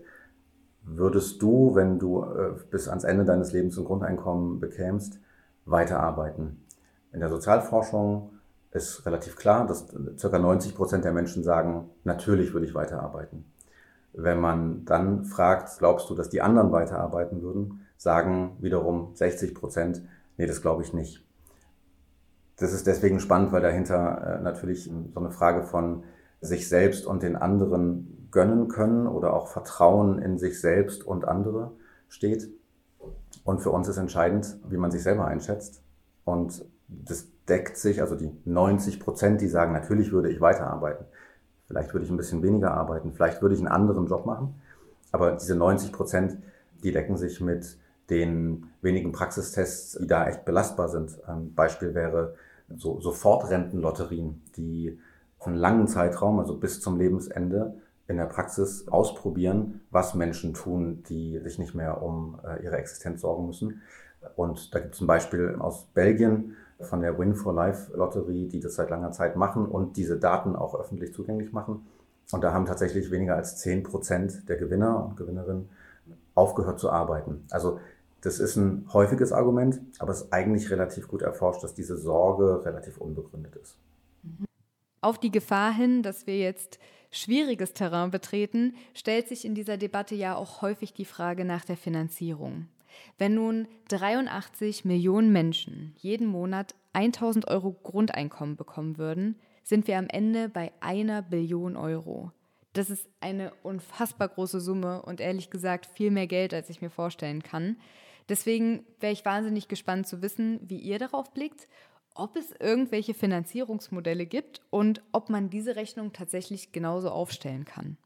würdest 0.83 1.41
du, 1.41 1.73
wenn 1.73 1.97
du 1.97 2.23
äh, 2.23 2.51
bis 2.69 2.87
ans 2.87 3.03
Ende 3.03 3.25
deines 3.25 3.51
Lebens 3.51 3.79
ein 3.79 3.85
Grundeinkommen 3.85 4.59
bekämst, 4.59 5.19
weiterarbeiten? 5.65 6.63
In 7.11 7.19
der 7.19 7.29
Sozialforschung 7.29 8.34
ist 8.75 9.05
relativ 9.05 9.35
klar, 9.35 9.65
dass 9.65 9.87
ca. 10.21 10.39
90 10.39 10.75
Prozent 10.75 11.05
der 11.05 11.13
Menschen 11.13 11.43
sagen, 11.43 11.89
natürlich 12.03 12.53
würde 12.53 12.65
ich 12.65 12.75
weiterarbeiten. 12.75 13.45
Wenn 14.13 14.39
man 14.39 14.85
dann 14.85 15.25
fragt, 15.25 15.77
glaubst 15.79 16.09
du, 16.09 16.15
dass 16.15 16.29
die 16.29 16.41
anderen 16.41 16.71
weiterarbeiten 16.71 17.41
würden, 17.41 17.85
sagen 17.97 18.57
wiederum 18.59 19.11
60 19.15 19.55
Prozent, 19.55 20.01
nee, 20.37 20.45
das 20.45 20.61
glaube 20.61 20.83
ich 20.83 20.93
nicht 20.93 21.25
das 22.57 22.71
ist 22.71 22.87
deswegen 22.87 23.19
spannend, 23.19 23.51
weil 23.51 23.61
dahinter 23.61 24.37
äh, 24.39 24.41
natürlich 24.41 24.85
so 24.85 25.19
eine 25.19 25.31
Frage 25.31 25.63
von 25.63 26.03
sich 26.41 26.69
selbst 26.69 27.05
und 27.05 27.23
den 27.23 27.35
anderen 27.35 28.27
gönnen 28.31 28.67
können 28.67 29.07
oder 29.07 29.33
auch 29.33 29.47
Vertrauen 29.47 30.19
in 30.19 30.37
sich 30.37 30.59
selbst 30.59 31.05
und 31.05 31.27
andere 31.27 31.71
steht. 32.07 32.49
Und 33.43 33.61
für 33.61 33.71
uns 33.71 33.87
ist 33.87 33.97
entscheidend, 33.97 34.57
wie 34.67 34.77
man 34.77 34.91
sich 34.91 35.03
selber 35.03 35.25
einschätzt. 35.25 35.81
Und 36.23 36.65
das 36.87 37.27
deckt 37.47 37.77
sich, 37.77 38.01
also 38.01 38.15
die 38.15 38.31
90 38.45 38.99
Prozent, 38.99 39.41
die 39.41 39.47
sagen, 39.47 39.73
natürlich 39.73 40.11
würde 40.11 40.29
ich 40.29 40.41
weiterarbeiten. 40.41 41.05
Vielleicht 41.67 41.93
würde 41.93 42.05
ich 42.05 42.11
ein 42.11 42.17
bisschen 42.17 42.43
weniger 42.43 42.73
arbeiten, 42.73 43.13
vielleicht 43.13 43.41
würde 43.41 43.55
ich 43.55 43.61
einen 43.61 43.67
anderen 43.67 44.07
Job 44.07 44.25
machen. 44.25 44.55
Aber 45.11 45.31
diese 45.33 45.55
90 45.55 45.91
Prozent, 45.91 46.37
die 46.83 46.91
decken 46.91 47.17
sich 47.17 47.41
mit 47.41 47.77
den 48.09 48.67
wenigen 48.81 49.11
Praxistests, 49.11 49.97
die 49.99 50.07
da 50.07 50.27
echt 50.27 50.45
belastbar 50.45 50.89
sind. 50.89 51.17
Ein 51.27 51.53
Beispiel 51.55 51.95
wäre 51.95 52.35
so 52.75 52.99
Sofortrentenlotterien, 52.99 54.43
die 54.57 54.99
für 55.39 55.47
einen 55.47 55.55
langen 55.55 55.87
Zeitraum, 55.87 56.39
also 56.39 56.57
bis 56.57 56.81
zum 56.81 56.97
Lebensende, 56.97 57.75
in 58.07 58.17
der 58.17 58.25
Praxis 58.25 58.87
ausprobieren, 58.87 59.81
was 59.89 60.13
Menschen 60.13 60.53
tun, 60.53 61.03
die 61.09 61.39
sich 61.39 61.57
nicht 61.57 61.73
mehr 61.73 62.03
um 62.03 62.39
äh, 62.45 62.63
ihre 62.63 62.77
Existenz 62.77 63.21
sorgen 63.21 63.47
müssen. 63.47 63.81
Und 64.35 64.73
da 64.75 64.79
gibt 64.79 64.95
es 64.95 65.01
ein 65.01 65.07
Beispiel 65.07 65.55
aus 65.59 65.85
Belgien 65.93 66.55
von 66.79 67.01
der 67.01 67.17
Win 67.17 67.35
for 67.35 67.53
Life 67.53 67.95
Lotterie, 67.95 68.47
die 68.47 68.59
das 68.59 68.75
seit 68.75 68.89
langer 68.89 69.11
Zeit 69.11 69.35
machen 69.35 69.65
und 69.65 69.97
diese 69.97 70.19
Daten 70.19 70.55
auch 70.55 70.79
öffentlich 70.79 71.13
zugänglich 71.13 71.51
machen. 71.53 71.85
Und 72.31 72.43
da 72.43 72.53
haben 72.53 72.65
tatsächlich 72.65 73.11
weniger 73.11 73.35
als 73.35 73.57
10 73.57 73.83
Prozent 73.83 74.49
der 74.49 74.57
Gewinner 74.57 75.05
und 75.05 75.15
Gewinnerinnen 75.15 75.69
aufgehört 76.33 76.79
zu 76.79 76.89
arbeiten. 76.89 77.45
Also 77.49 77.79
das 78.21 78.39
ist 78.39 78.55
ein 78.55 78.87
häufiges 78.91 79.31
Argument, 79.31 79.79
aber 79.99 80.11
es 80.11 80.23
ist 80.23 80.33
eigentlich 80.33 80.71
relativ 80.71 81.07
gut 81.07 81.21
erforscht, 81.21 81.63
dass 81.63 81.75
diese 81.75 81.95
Sorge 81.95 82.65
relativ 82.65 82.97
unbegründet 82.97 83.55
ist. 83.55 83.77
Auf 85.01 85.19
die 85.19 85.31
Gefahr 85.31 85.71
hin, 85.71 86.01
dass 86.01 86.25
wir 86.25 86.39
jetzt 86.39 86.79
schwieriges 87.11 87.73
Terrain 87.73 88.09
betreten, 88.09 88.73
stellt 88.95 89.27
sich 89.27 89.45
in 89.45 89.53
dieser 89.53 89.77
Debatte 89.77 90.15
ja 90.15 90.35
auch 90.35 90.63
häufig 90.63 90.93
die 90.93 91.05
Frage 91.05 91.45
nach 91.45 91.63
der 91.65 91.77
Finanzierung. 91.77 92.67
Wenn 93.17 93.35
nun 93.35 93.67
83 93.89 94.85
Millionen 94.85 95.31
Menschen 95.31 95.95
jeden 95.97 96.27
Monat 96.27 96.75
1000 96.93 97.47
Euro 97.47 97.71
Grundeinkommen 97.71 98.55
bekommen 98.55 98.97
würden, 98.97 99.39
sind 99.63 99.87
wir 99.87 99.97
am 99.97 100.07
Ende 100.07 100.49
bei 100.49 100.71
einer 100.79 101.21
Billion 101.21 101.75
Euro. 101.75 102.31
Das 102.73 102.89
ist 102.89 103.07
eine 103.21 103.53
unfassbar 103.63 104.27
große 104.27 104.59
Summe 104.59 105.01
und 105.01 105.21
ehrlich 105.21 105.49
gesagt 105.49 105.85
viel 105.85 106.11
mehr 106.11 106.27
Geld, 106.27 106.53
als 106.53 106.69
ich 106.69 106.81
mir 106.81 106.89
vorstellen 106.89 107.41
kann. 107.41 107.77
Deswegen 108.27 108.85
wäre 108.99 109.13
ich 109.13 109.23
wahnsinnig 109.23 109.67
gespannt 109.67 110.07
zu 110.07 110.21
wissen, 110.21 110.59
wie 110.63 110.79
ihr 110.79 110.99
darauf 110.99 111.33
blickt, 111.33 111.67
ob 112.15 112.35
es 112.35 112.53
irgendwelche 112.59 113.13
Finanzierungsmodelle 113.13 114.25
gibt 114.25 114.61
und 114.69 115.01
ob 115.11 115.29
man 115.29 115.49
diese 115.49 115.75
Rechnung 115.75 116.13
tatsächlich 116.13 116.71
genauso 116.71 117.11
aufstellen 117.11 117.65
kann. 117.65 117.97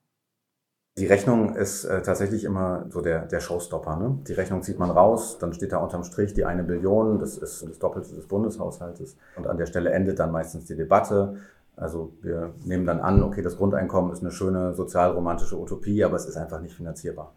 Die 1.00 1.06
Rechnung 1.06 1.56
ist 1.56 1.86
äh, 1.86 2.01
tatsächlich 2.01 2.44
immer 2.44 2.86
so 2.89 3.00
der, 3.00 3.25
der 3.25 3.39
Showstopper. 3.39 3.96
Ne? 3.96 4.18
Die 4.27 4.34
Rechnung 4.34 4.62
zieht 4.63 4.79
man 4.79 4.91
raus, 4.91 5.38
dann 5.39 5.53
steht 5.53 5.72
da 5.72 5.77
unterm 5.77 6.03
Strich 6.03 6.34
die 6.34 6.44
eine 6.44 6.62
Billion, 6.62 7.20
das 7.20 7.38
ist 7.38 7.65
das 7.65 7.79
Doppelte 7.79 8.13
des 8.13 8.27
Bundeshaushaltes. 8.27 9.15
Und 9.38 9.48
an 9.48 9.58
der 9.58 9.65
Stelle 9.65 9.91
endet 9.91 10.20
dann 10.20 10.34
meistens 10.34 10.65
die 10.65 10.75
Debatte. 10.75 11.38
Also 11.77 12.12
wir 12.22 12.53
nehmen 12.65 12.86
dann 12.86 13.00
an, 13.00 13.24
okay, 13.24 13.41
das 13.41 13.56
Grundeinkommen 13.56 14.12
ist 14.12 14.22
eine 14.22 14.32
schöne 14.32 14.74
sozialromantische 14.74 15.58
Utopie, 15.58 16.03
aber 16.03 16.18
es 16.18 16.25
ist 16.25 16.36
einfach 16.36 16.60
nicht 16.60 16.75
finanzierbar. 16.75 17.34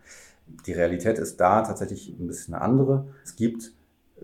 Die 0.66 0.72
Realität 0.72 1.20
ist 1.20 1.40
da 1.40 1.62
tatsächlich 1.62 2.16
ein 2.18 2.26
bisschen 2.26 2.54
eine 2.54 2.64
andere. 2.64 3.06
Es 3.22 3.36
gibt 3.36 3.74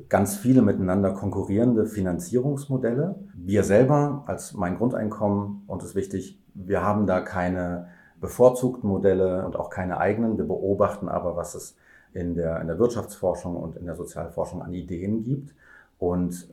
ganz 0.08 0.36
viele 0.36 0.62
miteinander 0.62 1.12
konkurrierende 1.12 1.86
Finanzierungsmodelle. 1.86 3.14
Wir 3.36 3.62
selber 3.62 4.24
als 4.26 4.54
mein 4.54 4.76
Grundeinkommen, 4.78 5.62
und 5.68 5.80
es 5.82 5.90
ist 5.90 5.94
wichtig, 5.94 6.40
wir 6.54 6.82
haben 6.82 7.06
da 7.06 7.20
keine 7.20 7.86
bevorzugten 8.20 8.88
Modelle 8.88 9.44
und 9.46 9.56
auch 9.56 9.70
keine 9.70 9.98
eigenen. 9.98 10.38
Wir 10.38 10.46
beobachten 10.46 11.08
aber, 11.08 11.36
was 11.36 11.54
es 11.54 11.76
in 12.12 12.34
der, 12.34 12.60
in 12.60 12.66
der 12.66 12.78
Wirtschaftsforschung 12.78 13.56
und 13.56 13.76
in 13.76 13.86
der 13.86 13.94
Sozialforschung 13.94 14.62
an 14.62 14.72
Ideen 14.72 15.22
gibt. 15.22 15.54
Und 15.98 16.48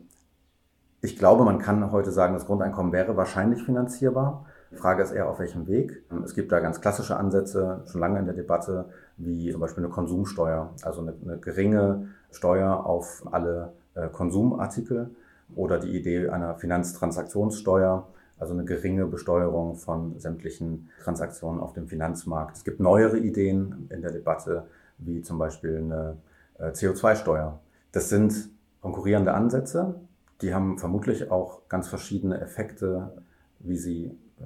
ich 1.01 1.17
glaube, 1.17 1.43
man 1.43 1.59
kann 1.59 1.91
heute 1.91 2.11
sagen, 2.11 2.33
das 2.33 2.45
Grundeinkommen 2.45 2.91
wäre 2.91 3.15
wahrscheinlich 3.15 3.63
finanzierbar. 3.63 4.45
Die 4.71 4.75
Frage 4.75 5.03
ist 5.03 5.11
eher, 5.11 5.29
auf 5.29 5.39
welchem 5.39 5.67
Weg. 5.67 6.03
Es 6.23 6.33
gibt 6.33 6.51
da 6.51 6.59
ganz 6.59 6.81
klassische 6.81 7.15
Ansätze, 7.15 7.81
schon 7.85 8.01
lange 8.01 8.19
in 8.19 8.25
der 8.25 8.33
Debatte, 8.33 8.85
wie 9.17 9.51
zum 9.51 9.61
Beispiel 9.61 9.83
eine 9.83 9.93
Konsumsteuer, 9.93 10.71
also 10.81 11.01
eine, 11.01 11.13
eine 11.23 11.37
geringe 11.37 12.09
Steuer 12.31 12.85
auf 12.85 13.23
alle 13.31 13.73
äh, 13.93 14.07
Konsumartikel 14.09 15.11
oder 15.55 15.79
die 15.79 15.95
Idee 15.95 16.27
einer 16.29 16.55
Finanztransaktionssteuer, 16.55 18.07
also 18.37 18.53
eine 18.53 18.65
geringe 18.65 19.05
Besteuerung 19.05 19.75
von 19.75 20.19
sämtlichen 20.19 20.89
Transaktionen 21.03 21.61
auf 21.61 21.73
dem 21.73 21.87
Finanzmarkt. 21.87 22.57
Es 22.57 22.63
gibt 22.63 22.79
neuere 22.79 23.17
Ideen 23.17 23.87
in 23.89 24.01
der 24.01 24.11
Debatte, 24.11 24.67
wie 24.97 25.21
zum 25.21 25.37
Beispiel 25.37 25.77
eine 25.77 26.17
äh, 26.57 26.71
CO2-Steuer. 26.71 27.59
Das 27.91 28.09
sind 28.09 28.49
konkurrierende 28.81 29.33
Ansätze, 29.33 29.95
die 30.41 30.53
haben 30.53 30.77
vermutlich 30.77 31.31
auch 31.31 31.67
ganz 31.69 31.87
verschiedene 31.87 32.39
Effekte, 32.41 33.13
wie 33.59 33.77
sie 33.77 34.05
äh, 34.39 34.43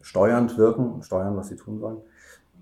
steuernd 0.00 0.56
wirken, 0.56 1.02
steuern, 1.02 1.36
was 1.36 1.48
sie 1.48 1.56
tun 1.56 1.78
sollen. 1.78 1.98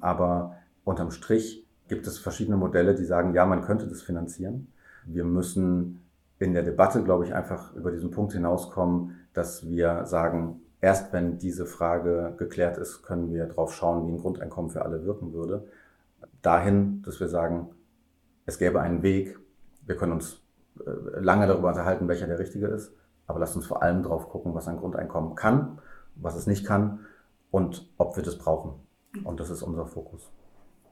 Aber 0.01 0.57
unterm 0.85 1.11
Strich 1.11 1.67
gibt 1.89 2.07
es 2.07 2.19
verschiedene 2.19 2.57
Modelle, 2.57 2.95
die 2.95 3.05
sagen, 3.05 3.35
ja, 3.35 3.45
man 3.47 3.63
könnte 3.63 3.87
das 3.87 4.03
finanzieren. 4.03 4.69
Wir 5.05 5.25
müssen 5.25 6.01
in 6.39 6.55
der 6.55 6.63
Debatte, 6.63 7.03
glaube 7.03 7.25
ich, 7.25 7.35
einfach 7.35 7.75
über 7.75 7.91
diesen 7.91 8.11
Punkt 8.11 8.33
hinauskommen, 8.33 9.17
dass 9.33 9.67
wir 9.67 10.07
sagen, 10.07 10.61
erst 10.81 11.13
wenn 11.13 11.39
diese 11.39 11.67
Frage 11.67 12.35
geklärt 12.39 12.79
ist, 12.79 13.03
können 13.03 13.33
wir 13.33 13.47
drauf 13.47 13.75
schauen, 13.75 14.07
wie 14.07 14.13
ein 14.13 14.19
Grundeinkommen 14.19 14.71
für 14.71 14.83
alle 14.83 15.05
wirken 15.05 15.33
würde. 15.33 15.67
Dahin, 16.43 17.03
dass 17.03 17.19
wir 17.21 17.29
sagen, 17.29 17.71
es 18.47 18.59
gäbe 18.59 18.81
einen 18.81 19.03
Weg, 19.03 19.39
wir 19.85 19.97
können 19.97 20.13
uns 20.13 20.43
äh, 20.81 21.21
lange 21.21 21.47
darüber 21.47 21.69
unterhalten, 21.69 22.09
welcher 22.09 22.27
der 22.27 22.39
richtige 22.39 22.69
ist, 22.69 22.93
Aber 23.27 23.41
lasst 23.41 23.57
uns 23.57 23.67
vor 23.67 23.83
allem 23.83 24.03
drauf 24.03 24.29
gucken, 24.29 24.55
was 24.55 24.69
ein 24.69 24.79
Grundeinkommen 24.79 25.35
kann, 25.35 25.81
was 26.15 26.37
es 26.37 26.47
nicht 26.47 26.65
kann 26.65 27.01
und 27.51 27.93
ob 27.99 28.17
wir 28.17 28.23
das 28.23 28.39
brauchen. 28.39 28.75
Und 29.25 29.41
das 29.41 29.51
ist 29.51 29.63
unser 29.63 29.87
Fokus. 29.87 30.31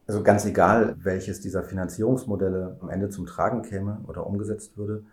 Also 0.06 0.22
ganz 0.22 0.44
egal, 0.44 0.96
welches 0.98 1.40
dieser 1.40 1.62
Finanzierungsmodelle 1.62 2.78
am 2.80 2.90
Ende 2.90 3.08
zum 3.08 3.26
Tragen 3.26 3.62
käme 3.62 4.00
oder 4.06 4.26
umgesetzt 4.26 4.76
würde, 4.76 5.04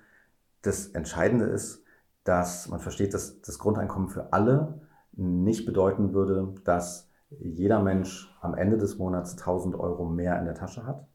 das 0.64 0.88
Entscheidende 0.88 1.46
ist, 1.46 1.84
dass 2.24 2.68
man 2.70 2.80
versteht, 2.80 3.14
dass 3.14 3.42
das 3.42 3.60
Grundeinkommen 3.60 4.10
für 4.10 4.34
alle 4.34 4.82
nicht 5.12 5.66
bedeuten 5.66 6.14
würde, 6.14 6.56
dass 6.64 7.10
jeder 7.30 7.82
Mensch 7.82 8.36
am 8.42 8.56
Ende 8.56 8.78
des 8.78 8.98
Monats 8.98 9.34
1000 9.34 9.76
Euro 9.76 10.06
mehr 10.06 10.40
in 10.40 10.46
der 10.46 10.56
Tasche 10.56 10.86
hat, 10.86 11.06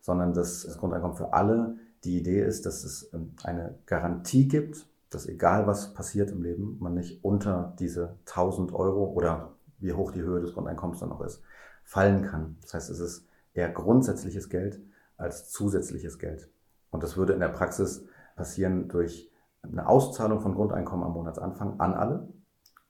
sondern 0.00 0.34
dass 0.34 0.64
das 0.64 0.78
Grundeinkommen 0.78 1.16
für 1.16 1.32
alle 1.32 1.76
die 2.04 2.18
Idee 2.18 2.42
ist, 2.42 2.66
dass 2.66 2.84
es 2.84 3.12
ähm, 3.14 3.34
eine 3.44 3.78
Garantie 3.86 4.48
gibt, 4.48 4.86
dass 5.10 5.26
egal 5.26 5.66
was 5.66 5.94
passiert 5.94 6.30
im 6.30 6.42
Leben, 6.42 6.76
man 6.80 6.94
nicht 6.94 7.24
unter 7.24 7.74
diese 7.78 8.16
1000 8.26 8.72
Euro 8.72 9.04
oder 9.04 9.52
wie 9.78 9.92
hoch 9.92 10.10
die 10.10 10.22
Höhe 10.22 10.40
des 10.40 10.54
Grundeinkommens 10.54 11.00
dann 11.00 11.10
noch 11.10 11.20
ist, 11.20 11.42
fallen 11.84 12.22
kann. 12.22 12.56
Das 12.62 12.74
heißt, 12.74 12.90
es 12.90 13.00
ist 13.00 13.26
eher 13.54 13.68
grundsätzliches 13.68 14.48
Geld 14.48 14.80
als 15.16 15.50
zusätzliches 15.50 16.18
Geld. 16.18 16.48
Und 16.90 17.02
das 17.02 17.16
würde 17.16 17.32
in 17.32 17.40
der 17.40 17.48
Praxis 17.48 18.04
passieren 18.36 18.88
durch 18.88 19.30
eine 19.62 19.86
Auszahlung 19.86 20.40
von 20.40 20.54
Grundeinkommen 20.54 21.04
am 21.04 21.12
Monatsanfang 21.12 21.78
an 21.78 21.94
alle, 21.94 22.28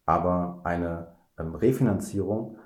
aber 0.07 0.61
eine 0.65 1.09
ähm, 1.39 1.55
Refinanzierung 1.55 2.57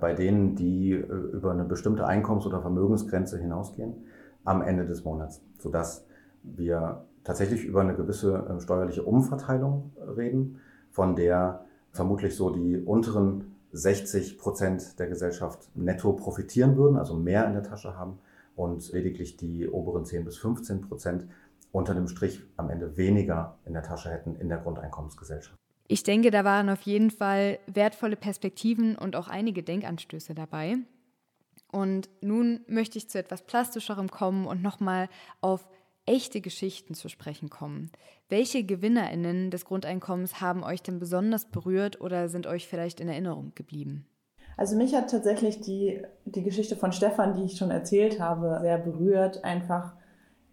bei 0.00 0.14
denen, 0.14 0.56
die 0.56 0.92
äh, 0.92 1.04
über 1.04 1.52
eine 1.52 1.64
bestimmte 1.64 2.06
Einkommens- 2.06 2.46
oder 2.46 2.60
Vermögensgrenze 2.60 3.38
hinausgehen, 3.38 4.06
am 4.44 4.62
Ende 4.62 4.86
des 4.86 5.04
Monats, 5.04 5.42
sodass 5.58 6.06
wir 6.42 7.06
tatsächlich 7.24 7.64
über 7.64 7.80
eine 7.80 7.94
gewisse 7.94 8.46
ähm, 8.48 8.60
steuerliche 8.60 9.02
Umverteilung 9.02 9.92
reden, 10.16 10.60
von 10.90 11.16
der 11.16 11.64
vermutlich 11.90 12.36
so 12.36 12.50
die 12.50 12.78
unteren 12.78 13.54
60 13.72 14.38
Prozent 14.38 14.98
der 14.98 15.08
Gesellschaft 15.08 15.70
netto 15.74 16.12
profitieren 16.12 16.76
würden, 16.76 16.96
also 16.96 17.14
mehr 17.14 17.46
in 17.46 17.54
der 17.54 17.62
Tasche 17.62 17.96
haben 17.96 18.18
und 18.54 18.92
lediglich 18.92 19.36
die 19.36 19.68
oberen 19.68 20.04
10 20.04 20.24
bis 20.24 20.36
15 20.36 20.82
Prozent 20.82 21.26
unter 21.74 21.92
dem 21.92 22.06
Strich 22.06 22.40
am 22.56 22.70
Ende 22.70 22.96
weniger 22.96 23.58
in 23.64 23.72
der 23.72 23.82
Tasche 23.82 24.08
hätten 24.08 24.36
in 24.36 24.48
der 24.48 24.58
Grundeinkommensgesellschaft. 24.58 25.58
Ich 25.88 26.04
denke, 26.04 26.30
da 26.30 26.44
waren 26.44 26.70
auf 26.70 26.82
jeden 26.82 27.10
Fall 27.10 27.58
wertvolle 27.66 28.16
Perspektiven 28.16 28.96
und 28.96 29.16
auch 29.16 29.28
einige 29.28 29.62
Denkanstöße 29.62 30.34
dabei. 30.34 30.76
Und 31.72 32.08
nun 32.22 32.60
möchte 32.68 32.96
ich 32.96 33.10
zu 33.10 33.18
etwas 33.18 33.42
Plastischerem 33.42 34.08
kommen 34.08 34.46
und 34.46 34.62
nochmal 34.62 35.08
auf 35.40 35.68
echte 36.06 36.40
Geschichten 36.40 36.94
zu 36.94 37.08
sprechen 37.08 37.50
kommen. 37.50 37.90
Welche 38.28 38.62
GewinnerInnen 38.62 39.50
des 39.50 39.64
Grundeinkommens 39.64 40.40
haben 40.40 40.62
euch 40.62 40.80
denn 40.80 41.00
besonders 41.00 41.46
berührt 41.46 42.00
oder 42.00 42.28
sind 42.28 42.46
euch 42.46 42.68
vielleicht 42.68 43.00
in 43.00 43.08
Erinnerung 43.08 43.52
geblieben? 43.56 44.06
Also 44.56 44.76
mich 44.76 44.94
hat 44.94 45.10
tatsächlich 45.10 45.60
die, 45.60 46.02
die 46.24 46.44
Geschichte 46.44 46.76
von 46.76 46.92
Stefan, 46.92 47.34
die 47.34 47.42
ich 47.42 47.56
schon 47.56 47.72
erzählt 47.72 48.20
habe, 48.20 48.58
sehr 48.62 48.78
berührt, 48.78 49.42
einfach 49.42 49.94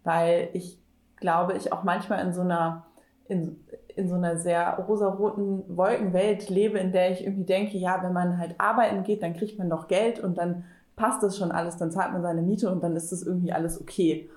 weil 0.02 0.48
ich 0.52 0.81
glaube, 1.22 1.54
ich 1.54 1.72
auch 1.72 1.82
manchmal 1.82 2.24
in 2.26 2.34
so 2.34 2.42
einer, 2.42 2.84
in, 3.26 3.56
in 3.96 4.08
so 4.08 4.16
einer 4.16 4.36
sehr 4.36 4.74
rosaroten 4.86 5.64
Wolkenwelt 5.74 6.50
lebe, 6.50 6.78
in 6.78 6.92
der 6.92 7.10
ich 7.12 7.24
irgendwie 7.24 7.44
denke, 7.44 7.78
ja, 7.78 8.02
wenn 8.02 8.12
man 8.12 8.36
halt 8.36 8.56
arbeiten 8.58 9.04
geht, 9.04 9.22
dann 9.22 9.32
kriegt 9.32 9.58
man 9.58 9.70
doch 9.70 9.88
Geld 9.88 10.20
und 10.20 10.36
dann 10.36 10.64
passt 10.96 11.22
das 11.22 11.38
schon 11.38 11.50
alles, 11.50 11.78
dann 11.78 11.90
zahlt 11.90 12.12
man 12.12 12.20
seine 12.20 12.42
Miete 12.42 12.70
und 12.70 12.82
dann 12.82 12.94
ist 12.94 13.10
das 13.10 13.22
irgendwie 13.22 13.52
alles 13.52 13.80
okay. 13.80 14.28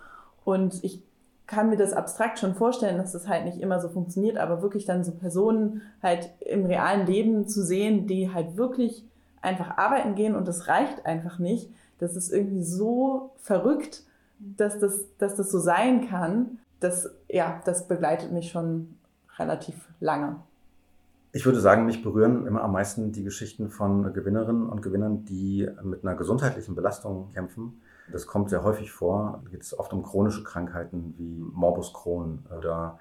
Und 0.45 0.81
ich 0.83 1.03
kann 1.47 1.69
mir 1.69 1.77
das 1.77 1.93
abstrakt 1.93 2.39
schon 2.39 2.55
vorstellen, 2.55 2.97
dass 2.97 3.11
das 3.11 3.27
halt 3.27 3.45
nicht 3.45 3.59
immer 3.59 3.79
so 3.79 3.89
funktioniert, 3.89 4.37
aber 4.37 4.61
wirklich 4.61 4.85
dann 4.85 5.03
so 5.03 5.11
Personen 5.11 5.81
halt 6.01 6.29
im 6.39 6.65
realen 6.65 7.05
Leben 7.05 7.47
zu 7.47 7.63
sehen, 7.63 8.07
die 8.07 8.33
halt 8.33 8.57
wirklich 8.57 9.03
einfach 9.41 9.77
arbeiten 9.77 10.15
gehen 10.15 10.35
und 10.35 10.47
das 10.47 10.67
reicht 10.67 11.05
einfach 11.05 11.37
nicht. 11.37 11.69
Das 11.99 12.15
ist 12.15 12.31
irgendwie 12.31 12.63
so 12.63 13.31
verrückt, 13.37 14.03
dass 14.39 14.79
das, 14.79 15.05
dass 15.17 15.35
das 15.35 15.51
so 15.51 15.59
sein 15.59 16.07
kann. 16.07 16.59
Das, 16.85 17.09
ja, 17.27 17.61
das 17.65 17.87
begleitet 17.87 18.31
mich 18.31 18.51
schon 18.51 18.97
relativ 19.37 19.75
lange. 19.99 20.37
Ich 21.31 21.45
würde 21.45 21.59
sagen, 21.59 21.85
mich 21.85 22.03
berühren 22.03 22.47
immer 22.47 22.63
am 22.63 22.71
meisten 22.71 23.11
die 23.11 23.23
Geschichten 23.23 23.69
von 23.69 24.13
Gewinnerinnen 24.13 24.69
und 24.69 24.81
Gewinnern, 24.81 25.25
die 25.25 25.67
mit 25.83 26.03
einer 26.03 26.15
gesundheitlichen 26.15 26.75
Belastung 26.75 27.31
kämpfen 27.33 27.81
das 28.11 28.27
kommt 28.27 28.49
sehr 28.49 28.63
häufig 28.63 28.91
vor. 28.91 29.41
Da 29.43 29.49
geht 29.49 29.63
es 29.63 29.77
oft 29.77 29.93
um 29.93 30.03
chronische 30.03 30.43
Krankheiten 30.43 31.15
wie 31.17 31.43
Morbus 31.53 31.93
Crohn 31.93 32.43
oder 32.57 32.99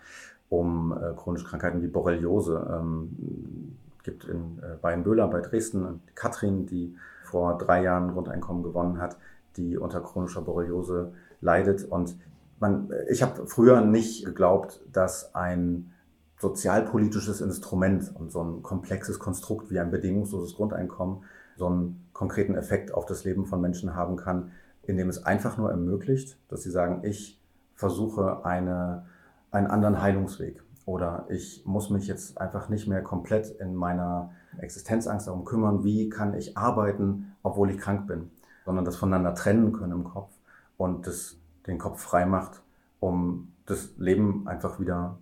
um 0.48 0.92
äh, 0.92 1.14
chronische 1.14 1.46
Krankheiten 1.46 1.82
wie 1.82 1.88
Borreliose. 1.88 2.66
Ähm, 2.70 3.76
gibt 4.02 4.24
in 4.24 4.58
äh, 4.58 4.76
Bayern-Böhler 4.80 5.28
bei 5.28 5.40
Dresden 5.40 6.02
Katrin, 6.14 6.66
die 6.66 6.94
vor 7.24 7.58
drei 7.58 7.82
Jahren 7.82 8.12
Grundeinkommen 8.12 8.62
gewonnen 8.62 9.00
hat, 9.00 9.16
die 9.56 9.78
unter 9.78 10.00
chronischer 10.00 10.42
Borreliose 10.42 11.12
leidet. 11.40 11.84
Und 11.84 12.16
man, 12.64 12.90
ich 13.10 13.22
habe 13.22 13.46
früher 13.46 13.82
nicht 13.82 14.24
geglaubt, 14.24 14.80
dass 14.90 15.34
ein 15.34 15.92
sozialpolitisches 16.38 17.40
Instrument 17.40 18.10
und 18.14 18.32
so 18.32 18.42
ein 18.42 18.62
komplexes 18.62 19.18
Konstrukt 19.18 19.70
wie 19.70 19.78
ein 19.78 19.90
bedingungsloses 19.90 20.54
Grundeinkommen 20.54 21.24
so 21.56 21.66
einen 21.66 22.08
konkreten 22.12 22.56
Effekt 22.56 22.92
auf 22.92 23.06
das 23.06 23.24
Leben 23.24 23.46
von 23.46 23.60
Menschen 23.60 23.94
haben 23.94 24.16
kann, 24.16 24.50
indem 24.82 25.08
es 25.08 25.24
einfach 25.24 25.56
nur 25.56 25.70
ermöglicht, 25.70 26.38
dass 26.48 26.62
sie 26.62 26.70
sagen, 26.70 27.00
ich 27.04 27.40
versuche 27.74 28.44
eine, 28.44 29.06
einen 29.50 29.68
anderen 29.68 30.02
Heilungsweg 30.02 30.62
oder 30.84 31.26
ich 31.28 31.62
muss 31.64 31.90
mich 31.90 32.06
jetzt 32.06 32.40
einfach 32.40 32.68
nicht 32.68 32.88
mehr 32.88 33.02
komplett 33.02 33.50
in 33.60 33.74
meiner 33.74 34.32
Existenzangst 34.58 35.28
darum 35.28 35.44
kümmern, 35.44 35.84
wie 35.84 36.08
kann 36.08 36.34
ich 36.34 36.56
arbeiten, 36.56 37.36
obwohl 37.42 37.70
ich 37.70 37.78
krank 37.78 38.06
bin, 38.06 38.30
sondern 38.64 38.84
das 38.84 38.96
voneinander 38.96 39.34
trennen 39.34 39.72
können 39.72 39.92
im 39.92 40.04
Kopf 40.04 40.32
und 40.76 41.06
das 41.06 41.36
den 41.66 41.78
Kopf 41.78 42.00
frei 42.00 42.26
macht, 42.26 42.62
um 43.00 43.52
das 43.66 43.90
Leben 43.96 44.46
einfach 44.46 44.78
wieder 44.80 45.18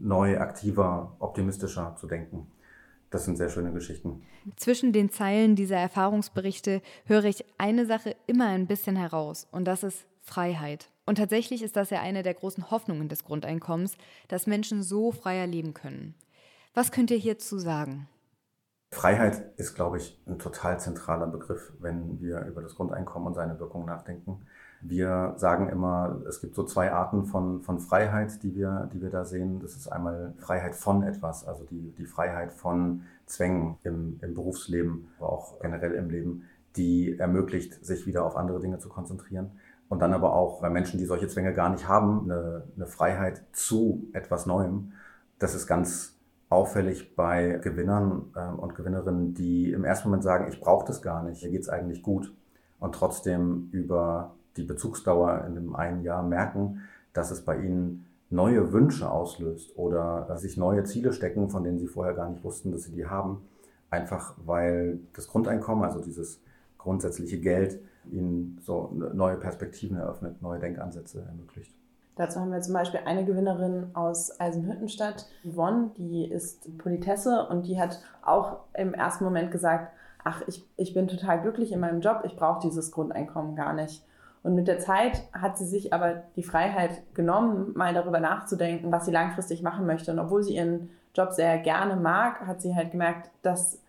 neu, 0.00 0.38
aktiver, 0.38 1.16
optimistischer 1.18 1.96
zu 1.96 2.06
denken. 2.06 2.46
Das 3.10 3.24
sind 3.24 3.36
sehr 3.36 3.48
schöne 3.48 3.72
Geschichten. 3.72 4.22
Zwischen 4.56 4.92
den 4.92 5.10
Zeilen 5.10 5.56
dieser 5.56 5.76
Erfahrungsberichte 5.76 6.82
höre 7.04 7.24
ich 7.24 7.44
eine 7.58 7.86
Sache 7.86 8.16
immer 8.26 8.48
ein 8.48 8.66
bisschen 8.66 8.96
heraus 8.96 9.46
und 9.50 9.64
das 9.64 9.82
ist 9.82 10.06
Freiheit. 10.20 10.90
Und 11.06 11.18
tatsächlich 11.18 11.62
ist 11.62 11.76
das 11.76 11.90
ja 11.90 12.00
eine 12.00 12.22
der 12.22 12.34
großen 12.34 12.70
Hoffnungen 12.70 13.08
des 13.08 13.24
Grundeinkommens, 13.24 13.96
dass 14.28 14.48
Menschen 14.48 14.82
so 14.82 15.12
freier 15.12 15.46
leben 15.46 15.72
können. 15.72 16.14
Was 16.74 16.90
könnt 16.90 17.10
ihr 17.10 17.16
hierzu 17.16 17.58
sagen? 17.58 18.08
Freiheit 18.92 19.52
ist, 19.56 19.74
glaube 19.74 19.98
ich, 19.98 20.20
ein 20.26 20.38
total 20.38 20.80
zentraler 20.80 21.26
Begriff, 21.26 21.72
wenn 21.78 22.20
wir 22.20 22.44
über 22.46 22.60
das 22.60 22.74
Grundeinkommen 22.74 23.28
und 23.28 23.34
seine 23.34 23.58
Wirkung 23.58 23.84
nachdenken. 23.84 24.46
Wir 24.82 25.34
sagen 25.36 25.68
immer, 25.68 26.20
es 26.28 26.40
gibt 26.40 26.54
so 26.54 26.64
zwei 26.64 26.92
Arten 26.92 27.24
von, 27.24 27.62
von 27.62 27.80
Freiheit, 27.80 28.42
die 28.42 28.54
wir, 28.54 28.88
die 28.92 29.00
wir 29.00 29.10
da 29.10 29.24
sehen. 29.24 29.58
Das 29.60 29.74
ist 29.74 29.88
einmal 29.88 30.34
Freiheit 30.38 30.74
von 30.74 31.02
etwas, 31.02 31.46
also 31.46 31.64
die, 31.64 31.92
die 31.98 32.04
Freiheit 32.04 32.52
von 32.52 33.02
Zwängen 33.26 33.76
im, 33.82 34.18
im 34.22 34.34
Berufsleben, 34.34 35.08
aber 35.18 35.32
auch 35.32 35.58
generell 35.60 35.92
im 35.92 36.10
Leben, 36.10 36.44
die 36.76 37.18
ermöglicht, 37.18 37.84
sich 37.84 38.06
wieder 38.06 38.24
auf 38.24 38.36
andere 38.36 38.60
Dinge 38.60 38.78
zu 38.78 38.88
konzentrieren. 38.88 39.52
Und 39.88 40.00
dann 40.00 40.12
aber 40.12 40.34
auch 40.34 40.60
bei 40.60 40.68
Menschen, 40.68 40.98
die 40.98 41.04
solche 41.04 41.28
Zwänge 41.28 41.54
gar 41.54 41.70
nicht 41.70 41.88
haben, 41.88 42.24
eine, 42.24 42.64
eine 42.76 42.86
Freiheit 42.86 43.44
zu 43.52 44.08
etwas 44.12 44.46
Neuem. 44.46 44.92
Das 45.38 45.54
ist 45.54 45.66
ganz 45.66 46.16
auffällig 46.48 47.14
bei 47.16 47.58
Gewinnern 47.62 48.32
äh, 48.34 48.60
und 48.60 48.74
Gewinnerinnen, 48.74 49.34
die 49.34 49.72
im 49.72 49.84
ersten 49.84 50.08
Moment 50.08 50.22
sagen, 50.22 50.48
ich 50.48 50.60
brauche 50.60 50.86
das 50.86 51.02
gar 51.02 51.22
nicht, 51.22 51.40
hier 51.40 51.50
geht's 51.50 51.68
eigentlich 51.68 52.02
gut. 52.02 52.32
Und 52.78 52.94
trotzdem 52.94 53.68
über 53.72 54.34
die 54.56 54.64
Bezugsdauer 54.64 55.44
in 55.46 55.54
dem 55.54 55.76
einen 55.76 56.02
Jahr 56.02 56.22
merken, 56.22 56.82
dass 57.12 57.30
es 57.30 57.44
bei 57.44 57.58
ihnen 57.58 58.06
neue 58.30 58.72
Wünsche 58.72 59.10
auslöst 59.10 59.76
oder 59.76 60.36
sich 60.36 60.56
neue 60.56 60.84
Ziele 60.84 61.12
stecken, 61.12 61.48
von 61.48 61.64
denen 61.64 61.78
sie 61.78 61.86
vorher 61.86 62.14
gar 62.14 62.28
nicht 62.28 62.42
wussten, 62.44 62.72
dass 62.72 62.84
sie 62.84 62.92
die 62.92 63.06
haben. 63.06 63.42
Einfach 63.90 64.34
weil 64.44 64.98
das 65.14 65.28
Grundeinkommen, 65.28 65.84
also 65.84 66.00
dieses 66.00 66.40
grundsätzliche 66.78 67.40
Geld, 67.40 67.80
ihnen 68.10 68.58
so 68.62 68.90
neue 68.92 69.36
Perspektiven 69.36 69.96
eröffnet, 69.96 70.42
neue 70.42 70.58
Denkansätze 70.58 71.24
ermöglicht. 71.26 71.72
Dazu 72.16 72.40
haben 72.40 72.50
wir 72.50 72.62
zum 72.62 72.72
Beispiel 72.72 73.00
eine 73.04 73.24
Gewinnerin 73.26 73.90
aus 73.94 74.40
Eisenhüttenstadt, 74.40 75.26
Yvonne, 75.44 75.90
die 75.98 76.24
ist 76.24 76.78
Politesse 76.78 77.46
und 77.50 77.66
die 77.66 77.78
hat 77.78 78.00
auch 78.22 78.60
im 78.72 78.94
ersten 78.94 79.24
Moment 79.24 79.50
gesagt, 79.50 79.92
ach, 80.24 80.42
ich, 80.46 80.66
ich 80.76 80.94
bin 80.94 81.08
total 81.08 81.42
glücklich 81.42 81.72
in 81.72 81.80
meinem 81.80 82.00
Job, 82.00 82.22
ich 82.24 82.34
brauche 82.34 82.60
dieses 82.66 82.90
Grundeinkommen 82.90 83.54
gar 83.54 83.74
nicht. 83.74 84.02
Und 84.46 84.54
mit 84.54 84.68
der 84.68 84.78
Zeit 84.78 85.24
hat 85.32 85.58
sie 85.58 85.64
sich 85.64 85.92
aber 85.92 86.22
die 86.36 86.44
Freiheit 86.44 87.02
genommen, 87.14 87.72
mal 87.74 87.92
darüber 87.92 88.20
nachzudenken, 88.20 88.92
was 88.92 89.04
sie 89.04 89.10
langfristig 89.10 89.60
machen 89.60 89.86
möchte. 89.86 90.12
Und 90.12 90.20
obwohl 90.20 90.44
sie 90.44 90.54
ihren 90.54 90.90
Job 91.16 91.32
sehr 91.32 91.58
gerne 91.58 91.96
mag, 91.96 92.46
hat 92.46 92.62
sie 92.62 92.76
halt 92.76 92.92
gemerkt, 92.92 93.28
dass 93.42 93.80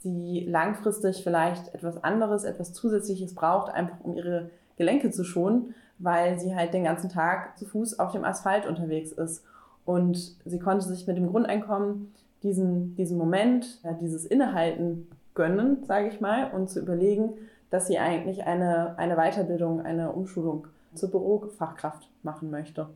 sie 0.00 0.46
langfristig 0.48 1.22
vielleicht 1.22 1.74
etwas 1.74 2.02
anderes, 2.02 2.44
etwas 2.44 2.72
Zusätzliches 2.72 3.34
braucht, 3.34 3.70
einfach 3.70 3.98
um 4.02 4.14
ihre 4.14 4.48
Gelenke 4.78 5.10
zu 5.10 5.24
schonen, 5.24 5.74
weil 5.98 6.38
sie 6.38 6.56
halt 6.56 6.72
den 6.72 6.84
ganzen 6.84 7.10
Tag 7.10 7.58
zu 7.58 7.66
Fuß 7.66 7.98
auf 7.98 8.12
dem 8.12 8.24
Asphalt 8.24 8.66
unterwegs 8.66 9.12
ist. 9.12 9.44
Und 9.84 10.38
sie 10.42 10.58
konnte 10.58 10.86
sich 10.86 11.06
mit 11.06 11.18
dem 11.18 11.28
Grundeinkommen 11.28 12.14
diesen, 12.42 12.96
diesen 12.96 13.18
Moment, 13.18 13.82
dieses 14.00 14.24
Innehalten 14.24 15.06
gönnen, 15.34 15.84
sage 15.84 16.08
ich 16.08 16.22
mal, 16.22 16.50
und 16.50 16.70
zu 16.70 16.80
überlegen, 16.80 17.34
dass 17.70 17.86
sie 17.86 17.98
eigentlich 17.98 18.44
eine, 18.44 18.96
eine 18.98 19.16
Weiterbildung, 19.16 19.80
eine 19.80 20.12
Umschulung 20.12 20.68
zur 20.94 21.10
Bürofachkraft 21.10 22.10
machen 22.22 22.50
möchte. 22.50 22.88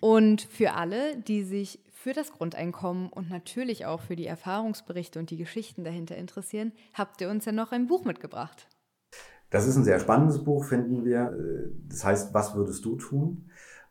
Und 0.00 0.42
für 0.42 0.72
alle, 0.72 1.16
die 1.16 1.42
sich 1.42 1.80
für 1.92 2.14
das 2.14 2.32
Grundeinkommen 2.32 3.10
und 3.10 3.28
natürlich 3.28 3.84
auch 3.84 4.00
für 4.00 4.16
die 4.16 4.26
Erfahrungsberichte 4.26 5.18
und 5.18 5.30
die 5.30 5.36
Geschichten 5.36 5.84
dahinter 5.84 6.16
interessieren, 6.16 6.72
habt 6.94 7.20
ihr 7.20 7.28
uns 7.28 7.44
ja 7.44 7.52
noch 7.52 7.72
ein 7.72 7.86
Buch 7.86 8.04
mitgebracht. 8.04 8.66
Das 9.50 9.66
ist 9.66 9.76
ein 9.76 9.84
sehr 9.84 10.00
spannendes 10.00 10.42
Buch, 10.42 10.64
finden 10.64 11.04
wir. 11.04 11.36
Das 11.88 12.04
heißt, 12.04 12.32
was 12.32 12.54
würdest 12.54 12.84
du 12.84 12.96
tun? 12.96 13.50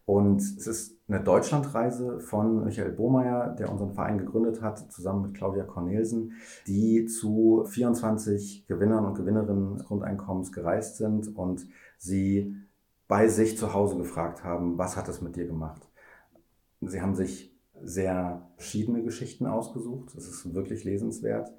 Und 0.10 0.42
es 0.42 0.66
ist 0.66 0.98
eine 1.08 1.22
Deutschlandreise 1.22 2.20
von 2.20 2.66
Michael 2.66 2.94
Bohmeier, 2.94 3.50
der 3.50 3.72
unseren 3.72 3.94
Verein 3.94 4.18
gegründet 4.18 4.60
hat, 4.60 4.92
zusammen 4.92 5.22
mit 5.22 5.36
Claudia 5.36 5.66
Cornelsen, 5.66 6.34
die 6.66 7.06
zu 7.06 7.64
24 7.68 8.66
Gewinnern 8.66 9.06
und 9.06 9.14
Gewinnerinnen 9.14 9.76
des 9.76 9.86
Grundeinkommens 9.86 10.52
gereist 10.52 10.98
sind 10.98 11.28
und 11.38 11.68
sie 12.00 12.56
bei 13.08 13.28
sich 13.28 13.56
zu 13.56 13.76
Hause 13.76 13.98
gefragt 13.98 14.44
haben, 14.44 14.80
was 14.80 14.98
hat 14.98 15.08
es 15.10 15.22
mit 15.22 15.36
dir 15.36 15.46
gemacht? 15.46 15.88
Sie 16.82 17.04
haben 17.04 17.14
sich 17.14 17.56
sehr 17.80 18.50
verschiedene 18.58 19.04
Geschichten 19.04 19.46
ausgesucht. 19.46 20.16
Es 20.16 20.28
ist 20.28 20.56
wirklich 20.56 20.86
lesenswert. 20.86 21.54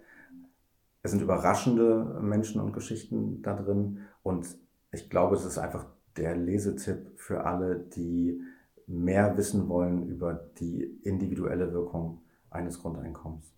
Es 1.05 1.13
sind 1.13 1.23
überraschende 1.23 2.19
Menschen 2.21 2.61
und 2.61 2.73
Geschichten 2.73 3.43
da 3.43 3.55
drin. 3.55 4.01
Und 4.25 4.59
ich 4.91 5.09
glaube, 5.09 5.37
es 5.37 5.45
ist 5.45 5.59
einfach 5.59 5.87
der 6.16 6.37
Lesetipp 6.37 7.12
für 7.16 7.44
alle, 7.44 7.79
die 7.79 8.40
mehr 8.87 9.37
wissen 9.37 9.68
wollen 9.68 10.09
über 10.09 10.51
die 10.59 10.83
individuelle 11.03 11.73
Wirkung 11.73 12.23
eines 12.51 12.81
Grundeinkommens. 12.81 13.55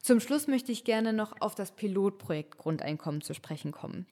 Zum 0.00 0.20
Schluss 0.20 0.46
möchte 0.46 0.72
ich 0.72 0.84
gerne 0.84 1.12
noch 1.12 1.40
auf 1.40 1.54
das 1.54 1.72
Pilotprojekt 1.72 2.56
Grundeinkommen 2.56 3.20
zu 3.20 3.34
sprechen 3.34 3.72
kommen. 3.72 4.06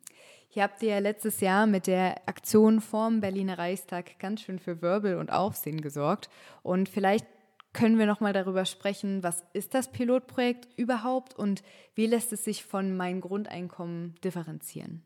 Hier 0.48 0.62
habt 0.62 0.82
ihr 0.82 0.90
ja 0.90 0.98
letztes 0.98 1.40
Jahr 1.40 1.66
mit 1.66 1.87
der 1.87 2.28
Aktion 2.28 2.80
vorm 2.80 3.20
Berliner 3.20 3.59
Reichstag 3.59 4.18
ganz 4.18 4.40
schön 4.40 4.59
für 4.59 4.82
Wirbel 4.82 5.16
und 5.16 5.30
Aufsehen 5.30 5.80
gesorgt. 5.80 6.28
Und 6.62 6.88
vielleicht 6.88 7.26
können 7.72 7.98
wir 7.98 8.06
noch 8.06 8.20
mal 8.20 8.32
darüber 8.32 8.64
sprechen, 8.64 9.22
was 9.22 9.44
ist 9.52 9.74
das 9.74 9.92
Pilotprojekt 9.92 10.68
überhaupt 10.76 11.35
und 11.35 11.62
wie 11.94 12.06
lässt 12.06 12.32
es 12.32 12.44
sich 12.44 12.64
von 12.64 12.96
meinem 12.96 13.20
Grundeinkommen 13.20 14.14
differenzieren? 14.24 15.02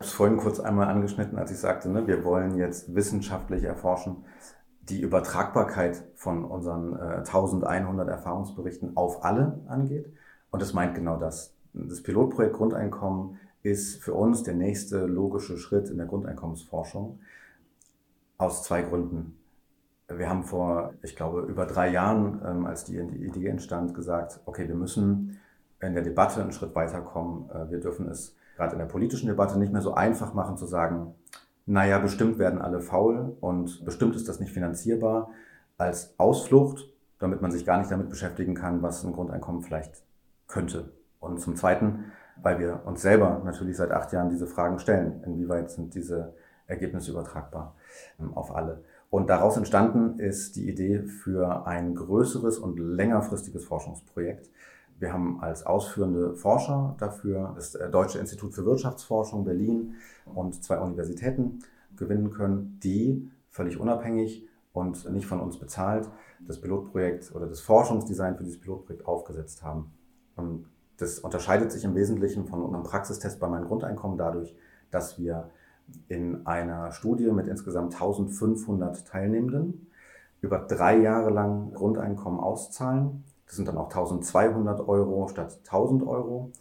Ich 0.00 0.04
habe 0.04 0.10
es 0.10 0.16
vorhin 0.16 0.36
kurz 0.36 0.60
einmal 0.60 0.86
angeschnitten, 0.86 1.38
als 1.38 1.50
ich 1.50 1.58
sagte, 1.58 1.88
ne, 1.88 2.06
wir 2.06 2.22
wollen 2.22 2.56
jetzt 2.56 2.94
wissenschaftlich 2.94 3.64
erforschen, 3.64 4.24
die 4.82 5.00
Übertragbarkeit 5.00 6.04
von 6.14 6.44
unseren 6.44 6.92
äh, 6.92 7.16
1100 7.26 8.08
Erfahrungsberichten 8.08 8.96
auf 8.96 9.24
alle 9.24 9.58
angeht. 9.66 10.06
Und 10.52 10.62
das 10.62 10.72
meint 10.72 10.94
genau 10.94 11.16
das. 11.16 11.52
Das 11.72 12.00
Pilotprojekt 12.00 12.54
Grundeinkommen 12.54 13.40
ist 13.64 14.00
für 14.00 14.14
uns 14.14 14.44
der 14.44 14.54
nächste 14.54 15.04
logische 15.04 15.58
Schritt 15.58 15.90
in 15.90 15.96
der 15.96 16.06
Grundeinkommensforschung 16.06 17.18
aus 18.36 18.62
zwei 18.62 18.82
Gründen. 18.82 19.36
Wir 20.06 20.28
haben 20.28 20.44
vor, 20.44 20.94
ich 21.02 21.16
glaube, 21.16 21.40
über 21.40 21.66
drei 21.66 21.90
Jahren, 21.90 22.40
ähm, 22.46 22.66
als 22.66 22.84
die 22.84 22.98
Idee 22.98 23.48
entstand, 23.48 23.94
gesagt, 23.94 24.38
okay, 24.46 24.68
wir 24.68 24.76
müssen 24.76 25.40
in 25.80 25.94
der 25.94 26.04
Debatte 26.04 26.40
einen 26.40 26.52
Schritt 26.52 26.76
weiterkommen. 26.76 27.50
Äh, 27.50 27.72
wir 27.72 27.80
dürfen 27.80 28.08
es 28.08 28.37
gerade 28.58 28.72
in 28.72 28.80
der 28.80 28.86
politischen 28.86 29.28
Debatte 29.28 29.58
nicht 29.58 29.72
mehr 29.72 29.82
so 29.82 29.94
einfach 29.94 30.34
machen 30.34 30.56
zu 30.58 30.66
sagen, 30.66 31.14
naja, 31.64 31.98
bestimmt 31.98 32.38
werden 32.38 32.60
alle 32.60 32.80
faul 32.80 33.36
und 33.40 33.84
bestimmt 33.84 34.16
ist 34.16 34.28
das 34.28 34.40
nicht 34.40 34.52
finanzierbar 34.52 35.30
als 35.78 36.18
Ausflucht, 36.18 36.92
damit 37.20 37.40
man 37.40 37.52
sich 37.52 37.64
gar 37.64 37.78
nicht 37.78 37.90
damit 37.90 38.10
beschäftigen 38.10 38.54
kann, 38.54 38.82
was 38.82 39.04
ein 39.04 39.12
Grundeinkommen 39.12 39.62
vielleicht 39.62 40.02
könnte. 40.48 40.90
Und 41.20 41.40
zum 41.40 41.54
Zweiten, 41.54 42.06
weil 42.42 42.58
wir 42.58 42.82
uns 42.84 43.00
selber 43.00 43.42
natürlich 43.44 43.76
seit 43.76 43.92
acht 43.92 44.12
Jahren 44.12 44.28
diese 44.28 44.46
Fragen 44.48 44.80
stellen, 44.80 45.22
inwieweit 45.24 45.70
sind 45.70 45.94
diese 45.94 46.34
Ergebnisse 46.66 47.12
übertragbar 47.12 47.76
ähm, 48.18 48.34
auf 48.34 48.54
alle. 48.54 48.82
Und 49.10 49.30
daraus 49.30 49.56
entstanden 49.56 50.18
ist 50.18 50.56
die 50.56 50.68
Idee 50.68 51.02
für 51.02 51.66
ein 51.66 51.94
größeres 51.94 52.58
und 52.58 52.78
längerfristiges 52.78 53.64
Forschungsprojekt. 53.64 54.50
Wir 54.98 55.12
haben 55.12 55.40
als 55.40 55.64
ausführende 55.64 56.34
Forscher 56.34 56.96
dafür 56.98 57.52
das 57.54 57.74
äh, 57.74 57.88
Deutsche 57.90 58.18
Institut 58.18 58.54
für 58.54 58.64
Wirtschaftsforschung 58.64 59.44
Berlin 59.44 59.94
und 60.26 60.62
zwei 60.62 60.78
Universitäten 60.78 61.60
gewinnen 61.96 62.30
können, 62.30 62.78
die 62.82 63.30
völlig 63.48 63.78
unabhängig 63.78 64.46
und 64.72 65.10
nicht 65.10 65.26
von 65.26 65.40
uns 65.40 65.58
bezahlt 65.58 66.08
das 66.46 66.60
Pilotprojekt 66.60 67.34
oder 67.34 67.46
das 67.46 67.60
Forschungsdesign 67.60 68.36
für 68.36 68.44
dieses 68.44 68.60
Pilotprojekt 68.60 69.06
aufgesetzt 69.06 69.62
haben. 69.62 69.92
Und 70.36 70.66
das 70.98 71.18
unterscheidet 71.18 71.72
sich 71.72 71.84
im 71.84 71.94
Wesentlichen 71.94 72.46
von 72.46 72.62
unserem 72.62 72.84
Praxistest 72.84 73.40
bei 73.40 73.48
meinem 73.48 73.66
Grundeinkommen 73.66 74.18
dadurch, 74.18 74.56
dass 74.90 75.18
wir 75.18 75.50
in 76.08 76.46
einer 76.46 76.92
Studie 76.92 77.30
mit 77.30 77.46
insgesamt 77.46 77.94
1500 77.94 79.06
Teilnehmenden 79.06 79.86
über 80.40 80.58
drei 80.58 80.98
Jahre 80.98 81.30
lang 81.30 81.72
Grundeinkommen 81.72 82.40
auszahlen. 82.40 83.24
Das 83.48 83.56
sind 83.56 83.66
dann 83.66 83.78
auch 83.78 83.88
1200 83.88 84.86
Euro 84.86 85.26
statt 85.28 85.58
1000 85.64 86.06
Euro. 86.06 86.52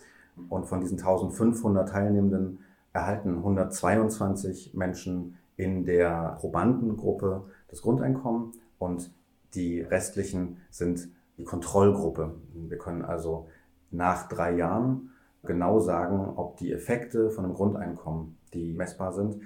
Und 0.50 0.66
von 0.66 0.80
diesen 0.80 0.98
1500 0.98 1.90
Teilnehmenden 1.90 2.60
erhalten 2.94 3.38
122 3.38 4.74
Menschen 4.74 5.38
in 5.58 5.86
der 5.86 6.38
Probandengruppe 6.40 7.44
das 7.68 7.82
Grundeinkommen 7.82 8.54
und 8.80 9.12
die 9.54 9.82
restlichen 9.82 10.58
sind 10.70 11.10
die 11.38 11.44
Kontrollgruppe. 11.44 12.36
Wir 12.54 12.78
können 12.78 13.04
also 13.04 13.48
nach 13.92 14.28
drei 14.30 14.56
Jahren 14.56 15.12
genau 15.44 15.80
sagen, 15.80 16.34
ob 16.36 16.58
die 16.58 16.72
Effekte 16.72 17.32
von 17.32 17.46
einem 17.46 17.54
Grundeinkommen, 17.54 18.38
die 18.54 18.74
messbar 18.74 19.12
sind, 19.14 19.42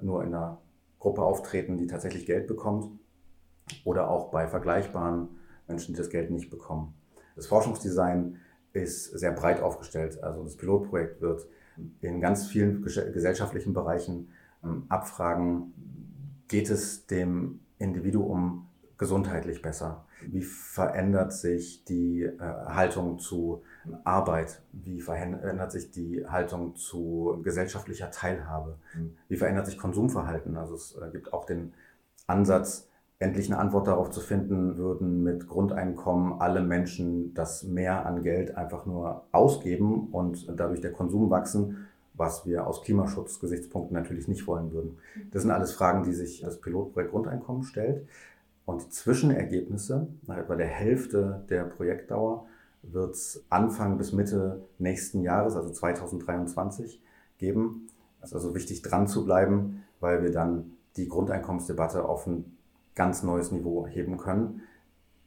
nur 0.00 0.22
in 0.22 0.34
einer 0.34 0.58
Gruppe 0.98 1.22
auftreten, 1.22 1.76
die 1.76 1.86
tatsächlich 1.86 2.26
Geld 2.26 2.46
bekommt 2.46 2.88
oder 3.84 4.10
auch 4.10 4.30
bei 4.30 4.46
vergleichbaren 4.46 5.28
Menschen, 5.66 5.94
die 5.94 5.98
das 5.98 6.10
Geld 6.10 6.30
nicht 6.30 6.50
bekommen. 6.50 6.94
Das 7.36 7.46
Forschungsdesign 7.46 8.38
ist 8.72 9.06
sehr 9.18 9.32
breit 9.32 9.60
aufgestellt. 9.60 10.22
Also 10.22 10.42
das 10.42 10.56
Pilotprojekt 10.56 11.20
wird 11.20 11.46
in 12.00 12.20
ganz 12.20 12.46
vielen 12.46 12.82
gesellschaftlichen 12.82 13.72
Bereichen 13.72 14.28
ähm, 14.62 14.84
abfragen, 14.88 15.72
geht 16.48 16.70
es 16.70 17.06
dem 17.06 17.60
Individuum 17.78 18.68
gesundheitlich 18.96 19.60
besser? 19.60 20.06
Wie 20.26 20.42
verändert 20.42 21.32
sich 21.32 21.84
die 21.84 22.22
äh, 22.22 22.38
Haltung 22.38 23.18
zu 23.18 23.62
Arbeit? 24.04 24.62
Wie 24.72 25.00
verändert 25.00 25.72
sich 25.72 25.90
die 25.90 26.26
Haltung 26.26 26.76
zu 26.76 27.40
gesellschaftlicher 27.42 28.10
Teilhabe? 28.10 28.78
Wie 29.28 29.36
verändert 29.36 29.66
sich 29.66 29.78
Konsumverhalten? 29.78 30.56
Also 30.56 30.74
es 30.74 30.96
äh, 30.96 31.10
gibt 31.10 31.32
auch 31.32 31.44
den 31.44 31.74
Ansatz, 32.26 32.88
endlich 33.18 33.50
eine 33.50 33.58
Antwort 33.60 33.86
darauf 33.86 34.10
zu 34.10 34.20
finden, 34.20 34.76
würden 34.76 35.22
mit 35.22 35.48
Grundeinkommen 35.48 36.40
alle 36.40 36.60
Menschen 36.60 37.32
das 37.34 37.62
mehr 37.62 38.06
an 38.06 38.22
Geld 38.22 38.56
einfach 38.56 38.86
nur 38.86 39.24
ausgeben 39.32 40.08
und 40.10 40.46
dadurch 40.56 40.80
der 40.80 40.92
Konsum 40.92 41.30
wachsen, 41.30 41.86
was 42.14 42.46
wir 42.46 42.66
aus 42.66 42.82
Klimaschutzgesichtspunkten 42.82 43.94
natürlich 43.94 44.28
nicht 44.28 44.46
wollen 44.46 44.72
würden. 44.72 44.98
Das 45.32 45.42
sind 45.42 45.50
alles 45.50 45.72
Fragen, 45.72 46.04
die 46.04 46.12
sich 46.12 46.42
das 46.42 46.60
Pilotprojekt 46.60 47.12
Grundeinkommen 47.12 47.64
stellt. 47.64 48.06
Und 48.66 48.82
die 48.82 48.88
Zwischenergebnisse, 48.88 50.06
nach 50.26 50.38
etwa 50.38 50.56
der 50.56 50.66
Hälfte 50.66 51.44
der 51.50 51.64
Projektdauer, 51.64 52.46
wird 52.82 53.14
es 53.14 53.44
Anfang 53.48 53.98
bis 53.98 54.12
Mitte 54.12 54.62
nächsten 54.78 55.22
Jahres, 55.22 55.56
also 55.56 55.70
2023, 55.70 57.02
geben. 57.38 57.88
Es 58.20 58.30
ist 58.30 58.34
also 58.34 58.54
wichtig, 58.54 58.82
dran 58.82 59.06
zu 59.06 59.24
bleiben, 59.24 59.82
weil 60.00 60.22
wir 60.22 60.30
dann 60.30 60.72
die 60.96 61.08
Grundeinkommensdebatte 61.08 62.04
auf 62.04 62.26
ein 62.26 62.56
ganz 62.94 63.22
neues 63.22 63.52
Niveau 63.52 63.86
heben 63.86 64.16
können. 64.16 64.62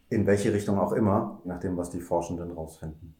In 0.09 0.25
welche 0.25 0.53
Richtung 0.53 0.79
auch 0.79 0.93
immer, 0.93 1.41
nach 1.43 1.59
dem, 1.59 1.75
was 1.75 1.89
die 1.89 1.99
Forschenden 1.99 2.51
rausfinden. 2.51 3.15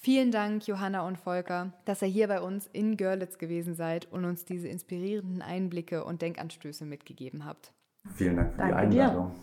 Vielen 0.00 0.30
Dank, 0.30 0.66
Johanna 0.66 1.06
und 1.06 1.18
Volker, 1.18 1.72
dass 1.84 2.02
ihr 2.02 2.08
hier 2.08 2.28
bei 2.28 2.40
uns 2.40 2.68
in 2.72 2.96
Görlitz 2.96 3.38
gewesen 3.38 3.74
seid 3.74 4.10
und 4.12 4.24
uns 4.24 4.44
diese 4.44 4.68
inspirierenden 4.68 5.42
Einblicke 5.42 6.04
und 6.04 6.22
Denkanstöße 6.22 6.84
mitgegeben 6.84 7.44
habt. 7.44 7.72
Vielen 8.14 8.36
Dank 8.36 8.52
für 8.52 8.58
Danke 8.58 8.74
die 8.74 9.00
Einladung. 9.00 9.32
Dir. 9.34 9.40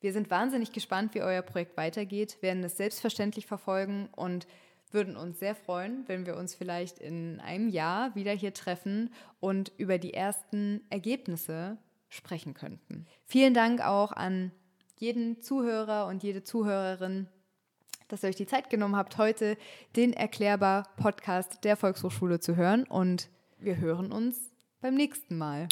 Wir 0.00 0.12
sind 0.12 0.30
wahnsinnig 0.30 0.72
gespannt, 0.72 1.14
wie 1.14 1.22
euer 1.22 1.42
Projekt 1.42 1.76
weitergeht, 1.76 2.38
werden 2.42 2.62
es 2.62 2.76
selbstverständlich 2.76 3.46
verfolgen 3.46 4.08
und 4.14 4.46
würden 4.90 5.16
uns 5.16 5.40
sehr 5.40 5.54
freuen, 5.54 6.04
wenn 6.06 6.26
wir 6.26 6.36
uns 6.36 6.54
vielleicht 6.54 6.98
in 6.98 7.40
einem 7.40 7.68
Jahr 7.68 8.14
wieder 8.14 8.32
hier 8.32 8.54
treffen 8.54 9.10
und 9.40 9.72
über 9.78 9.98
die 9.98 10.14
ersten 10.14 10.82
Ergebnisse 10.90 11.78
sprechen 12.14 12.54
könnten. 12.54 13.06
Vielen 13.24 13.54
Dank 13.54 13.80
auch 13.80 14.12
an 14.12 14.52
jeden 14.96 15.42
Zuhörer 15.42 16.06
und 16.06 16.22
jede 16.22 16.42
Zuhörerin, 16.42 17.28
dass 18.08 18.22
ihr 18.22 18.28
euch 18.28 18.36
die 18.36 18.46
Zeit 18.46 18.70
genommen 18.70 18.96
habt, 18.96 19.18
heute 19.18 19.56
den 19.96 20.12
Erklärbar 20.12 20.88
Podcast 20.96 21.64
der 21.64 21.76
Volkshochschule 21.76 22.40
zu 22.40 22.56
hören 22.56 22.84
und 22.84 23.28
wir 23.58 23.78
hören 23.78 24.12
uns 24.12 24.52
beim 24.80 24.94
nächsten 24.94 25.36
Mal. 25.36 25.68